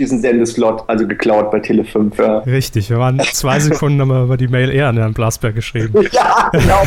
Diesen 0.00 0.18
Sendeslot, 0.18 0.82
also 0.86 1.06
geklaut 1.06 1.50
bei 1.50 1.58
Tele5. 1.58 2.22
Ja. 2.22 2.38
Richtig, 2.38 2.88
wir 2.88 2.98
waren 2.98 3.20
zwei 3.34 3.60
Sekunden, 3.60 4.00
haben 4.00 4.08
wir 4.08 4.24
über 4.24 4.38
die 4.38 4.48
Mail 4.48 4.70
eher 4.70 4.88
an 4.88 4.96
Herrn 4.96 5.12
Blasberg 5.12 5.54
geschrieben. 5.54 5.92
ja, 6.12 6.48
genau. 6.52 6.82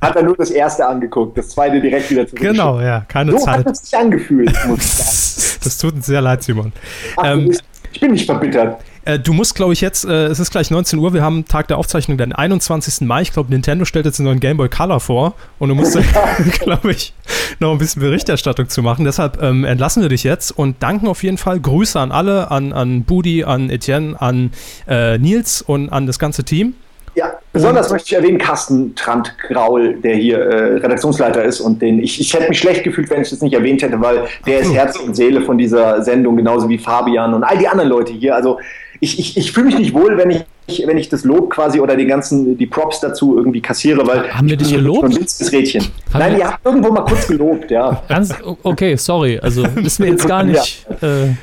Hat 0.00 0.14
er 0.14 0.22
nur 0.22 0.36
das 0.36 0.50
erste 0.52 0.86
angeguckt, 0.86 1.36
das 1.36 1.48
zweite 1.48 1.80
direkt 1.80 2.08
wieder 2.08 2.28
zurück. 2.28 2.40
Genau, 2.40 2.80
ja, 2.80 3.04
keine 3.08 3.32
so 3.32 3.38
Zeit. 3.38 3.66
Hat 3.66 3.72
es 3.72 3.80
sich 3.80 3.98
angefühlt, 3.98 4.56
muss 4.68 4.78
ich 4.78 4.86
sagen. 4.86 5.60
das 5.64 5.78
tut 5.78 5.94
uns 5.94 6.06
sehr 6.06 6.20
leid, 6.20 6.44
Simon. 6.44 6.72
Ach, 7.16 7.32
ähm, 7.32 7.52
ich 7.92 7.98
bin 7.98 8.12
nicht 8.12 8.26
verbittert. 8.26 8.80
Äh, 9.04 9.18
du 9.18 9.32
musst, 9.32 9.54
glaube 9.54 9.72
ich, 9.72 9.80
jetzt, 9.80 10.04
äh, 10.04 10.26
es 10.26 10.38
ist 10.38 10.50
gleich 10.50 10.70
19 10.70 10.98
Uhr, 10.98 11.14
wir 11.14 11.22
haben 11.22 11.46
Tag 11.46 11.68
der 11.68 11.78
Aufzeichnung, 11.78 12.18
den 12.18 12.32
21. 12.32 13.06
Mai. 13.06 13.22
Ich 13.22 13.32
glaube, 13.32 13.50
Nintendo 13.50 13.84
stellt 13.84 14.04
jetzt 14.04 14.18
einen 14.20 14.26
neuen 14.26 14.40
Game 14.40 14.56
Boy 14.56 14.68
Color 14.68 15.00
vor 15.00 15.34
und 15.58 15.70
du 15.70 15.74
musst, 15.74 15.98
glaube 16.60 16.90
ich, 16.90 17.14
noch 17.58 17.72
ein 17.72 17.78
bisschen 17.78 18.02
Berichterstattung 18.02 18.68
zu 18.68 18.82
machen. 18.82 19.04
Deshalb 19.04 19.42
ähm, 19.42 19.64
entlassen 19.64 20.02
wir 20.02 20.10
dich 20.10 20.24
jetzt 20.24 20.50
und 20.50 20.82
danken 20.82 21.08
auf 21.08 21.22
jeden 21.22 21.38
Fall. 21.38 21.60
Grüße 21.60 21.98
an 21.98 22.12
alle, 22.12 22.50
an, 22.50 22.72
an 22.72 23.04
Budi, 23.04 23.44
an 23.44 23.70
Etienne, 23.70 24.20
an 24.20 24.52
äh, 24.86 25.18
Nils 25.18 25.62
und 25.62 25.88
an 25.90 26.06
das 26.06 26.18
ganze 26.18 26.44
Team. 26.44 26.74
Ja, 27.16 27.38
besonders 27.52 27.88
und, 27.88 27.94
möchte 27.94 28.08
ich 28.08 28.12
erwähnen 28.14 28.38
Carsten 28.38 28.94
Trant-Graul, 28.94 29.94
der 29.94 30.14
hier 30.14 30.38
äh, 30.38 30.74
Redaktionsleiter 30.76 31.42
ist 31.42 31.60
und 31.60 31.82
den 31.82 32.00
ich, 32.00 32.20
ich 32.20 32.32
hätte 32.32 32.48
mich 32.48 32.58
schlecht 32.58 32.84
gefühlt, 32.84 33.10
wenn 33.10 33.20
ich 33.20 33.30
das 33.30 33.40
nicht 33.40 33.52
erwähnt 33.52 33.82
hätte, 33.82 34.00
weil 34.00 34.26
der 34.46 34.60
ist 34.60 34.72
Herz 34.72 34.96
und 34.96 35.16
Seele 35.16 35.42
von 35.42 35.58
dieser 35.58 36.02
Sendung, 36.04 36.36
genauso 36.36 36.68
wie 36.68 36.78
Fabian 36.78 37.34
und 37.34 37.42
all 37.42 37.58
die 37.58 37.66
anderen 37.66 37.90
Leute 37.90 38.12
hier. 38.12 38.36
Also 38.36 38.60
ich, 39.00 39.18
ich, 39.18 39.36
ich 39.36 39.52
fühle 39.52 39.66
mich 39.66 39.78
nicht 39.78 39.94
wohl, 39.94 40.18
wenn 40.18 40.30
ich, 40.30 40.86
wenn 40.86 40.98
ich 40.98 41.08
das 41.08 41.24
Lob 41.24 41.50
quasi 41.50 41.80
oder 41.80 41.96
die 41.96 42.06
ganzen, 42.06 42.56
die 42.56 42.66
Props 42.66 43.00
dazu 43.00 43.36
irgendwie 43.36 43.60
kassiere, 43.60 44.06
weil 44.06 44.32
haben 44.32 44.48
wir 44.48 44.56
dich 44.56 44.72
gelobt? 44.72 45.04
Ein 45.04 45.48
Rädchen. 45.48 45.82
Haben 46.12 46.18
Nein, 46.20 46.38
ihr 46.38 46.46
habt 46.46 46.64
irgendwo 46.64 46.92
mal 46.92 47.02
kurz 47.02 47.26
gelobt, 47.26 47.70
ja. 47.70 48.02
Ganz, 48.08 48.34
okay, 48.62 48.96
sorry, 48.96 49.38
also 49.38 49.64
ist 49.82 49.98
mir 50.00 50.08
jetzt 50.08 50.28
gar 50.28 50.44
nicht. 50.44 50.86
Ja. 51.00 51.24
Äh, 51.24 51.34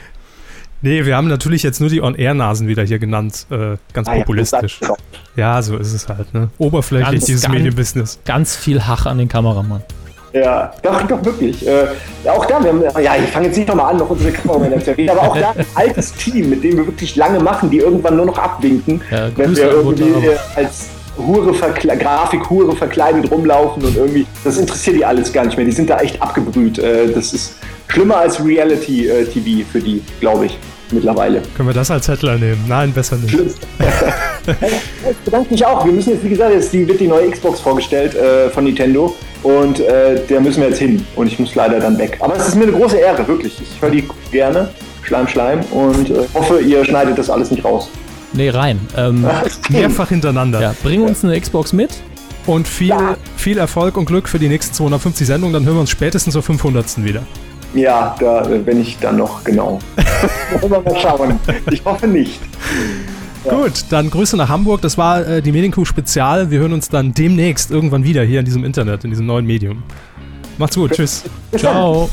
Nee, 0.84 1.06
wir 1.06 1.18
haben 1.18 1.28
natürlich 1.28 1.64
jetzt 1.64 1.82
nur 1.82 1.90
die 1.90 2.04
On-Air-Nasen 2.04 2.68
wieder 2.68 2.84
hier 2.84 3.00
genannt, 3.00 3.48
äh, 3.50 3.78
ganz 3.94 4.08
ah, 4.08 4.14
populistisch. 4.14 4.80
Ja, 4.80 4.96
ja, 5.36 5.62
so 5.64 5.76
ist 5.76 5.92
es 5.92 6.08
halt, 6.08 6.32
ne? 6.36 6.50
Oberflächlich 6.60 7.14
ganz, 7.14 7.26
dieses 7.26 7.50
Medienbusiness. 7.50 8.20
Ganz 8.26 8.56
viel 8.56 8.86
Hach 8.86 9.08
an 9.08 9.18
den 9.18 9.28
Kameramann. 9.28 9.82
Ja, 10.34 10.74
doch, 10.82 11.02
doch, 11.04 11.24
wirklich. 11.24 11.66
Äh, 11.66 11.88
auch 12.28 12.46
da, 12.46 12.62
wir 12.64 12.70
haben, 12.72 12.84
ja, 13.02 13.16
ich 13.16 13.30
fange 13.32 13.48
jetzt 13.48 13.58
nicht 13.58 13.68
nochmal 13.68 13.92
an, 13.92 13.98
noch 13.98 14.10
unsere 14.10 14.32
Kameramänner 14.32 14.84
zu 14.84 14.92
erwähnen, 14.92 15.10
aber 15.10 15.22
auch 15.22 15.38
da 15.38 15.52
ein 15.52 15.66
altes 15.76 16.14
Team, 16.14 16.50
mit 16.50 16.64
dem 16.64 16.78
wir 16.78 16.86
wirklich 16.86 17.16
lange 17.16 17.40
machen, 17.40 17.70
die 17.70 17.78
irgendwann 17.78 18.18
nur 18.18 18.26
noch 18.26 18.38
abwinken, 18.38 19.02
ja, 19.10 19.30
wenn 19.36 19.56
wir 19.56 19.72
irgendwie 19.72 20.28
äh, 20.28 20.38
als 20.56 20.88
Hure 21.18 21.52
Grafik 21.52 22.50
Hure 22.50 22.76
verkleidet 22.76 23.32
rumlaufen 23.32 23.84
und 23.84 23.96
irgendwie, 23.96 24.26
das 24.44 24.58
interessiert 24.58 24.98
die 24.98 25.06
alles 25.06 25.34
gar 25.34 25.46
nicht 25.46 25.58
mehr. 25.58 25.66
Die 25.66 25.72
sind 25.72 25.90
da 25.90 25.98
echt 25.98 26.22
abgebrüht. 26.22 26.78
Äh, 26.78 27.12
das 27.12 27.34
ist 27.34 27.56
schlimmer 27.88 28.18
als 28.18 28.44
Reality-TV 28.44 29.62
äh, 29.62 29.64
für 29.64 29.80
die, 29.80 30.04
glaube 30.20 30.46
ich 30.46 30.58
mittlerweile. 30.92 31.42
Können 31.56 31.70
wir 31.70 31.74
das 31.74 31.92
als 31.92 32.08
Headline 32.08 32.40
nehmen? 32.40 32.64
Nein, 32.68 32.94
besser 32.94 33.18
nicht. 33.18 33.34
ich 33.38 35.18
bedanke 35.26 35.52
mich 35.52 35.66
auch. 35.66 35.86
Wir 35.86 35.92
müssen 35.92 36.12
jetzt, 36.12 36.24
wie 36.24 36.30
gesagt, 36.30 36.54
jetzt 36.54 36.72
wird 36.72 37.00
die 37.00 37.08
neue 37.08 37.30
Xbox 37.32 37.60
vorgestellt 37.60 38.16
äh, 38.16 38.50
von 38.50 38.64
Nintendo 38.64 39.16
und 39.44 39.80
äh, 39.80 40.26
der 40.28 40.42
müssen 40.42 40.62
wir 40.62 40.70
jetzt 40.70 40.80
hin 40.80 41.06
und 41.16 41.28
ich 41.28 41.40
muss 41.40 41.56
leider 41.56 41.80
dann 41.80 41.98
weg. 41.98 42.18
Aber 42.20 42.36
es 42.36 42.48
ist 42.48 42.56
mir 42.56 42.64
eine 42.64 42.74
große 42.74 42.98
Ehre, 42.98 43.28
wirklich. 43.28 43.62
Ich 43.62 43.82
höre 43.82 43.92
die 43.92 44.08
gerne, 44.32 44.70
Schleim, 45.04 45.28
Schleim 45.28 45.62
und 45.72 46.10
äh, 46.10 46.26
hoffe, 46.34 46.60
ihr 46.60 46.84
schneidet 46.84 47.18
das 47.18 47.30
alles 47.30 47.52
nicht 47.52 47.64
raus. 47.64 47.90
Nee, 48.34 48.50
rein. 48.50 48.80
Ähm, 48.98 49.26
mehrfach 49.70 50.10
hinterenger. 50.10 50.62
Ja, 50.62 50.76
bring 50.84 51.04
uns 51.04 51.24
eine 51.24 51.40
Xbox 51.40 51.74
mit. 51.74 51.92
Und 52.46 52.68
viel, 52.68 52.90
ja. 52.90 53.18
viel 53.36 53.58
Erfolg 53.58 53.98
und 53.98 54.06
Glück 54.06 54.30
für 54.30 54.40
die 54.40 54.48
nächsten 54.48 54.74
250 54.74 55.28
Sendungen. 55.28 55.54
Dann 55.54 55.66
hören 55.66 55.76
wir 55.76 55.82
uns 55.82 55.90
spätestens 55.90 56.34
zur 56.34 56.44
500. 56.44 57.04
wieder. 57.04 57.24
Ja, 57.74 58.16
da 58.20 58.42
bin 58.42 58.82
ich 58.82 58.98
dann 59.00 59.18
noch 59.18 59.44
genau. 59.44 59.80
mal 60.70 60.84
schauen. 61.02 61.40
Ich 61.72 61.84
hoffe 61.84 62.08
nicht. 62.08 62.40
Ja. 63.48 63.54
Gut, 63.54 63.86
dann 63.90 64.10
Grüße 64.10 64.36
nach 64.36 64.50
Hamburg. 64.50 64.82
Das 64.82 64.98
war 64.98 65.26
äh, 65.26 65.42
die 65.42 65.52
Medienkuh 65.52 65.86
Spezial. 65.86 66.52
Wir 66.52 66.60
hören 66.60 66.74
uns 66.74 66.90
dann 66.90 67.14
demnächst 67.14 67.72
irgendwann 67.72 68.04
wieder 68.04 68.24
hier 68.24 68.40
in 68.40 68.46
diesem 68.46 68.64
Internet, 68.64 69.04
in 69.04 69.10
diesem 69.10 69.26
neuen 69.26 69.46
Medium. 69.46 69.84
Macht's 70.58 70.76
gut. 70.76 70.92
Tschüss. 70.92 71.24
Ciao. 71.56 72.10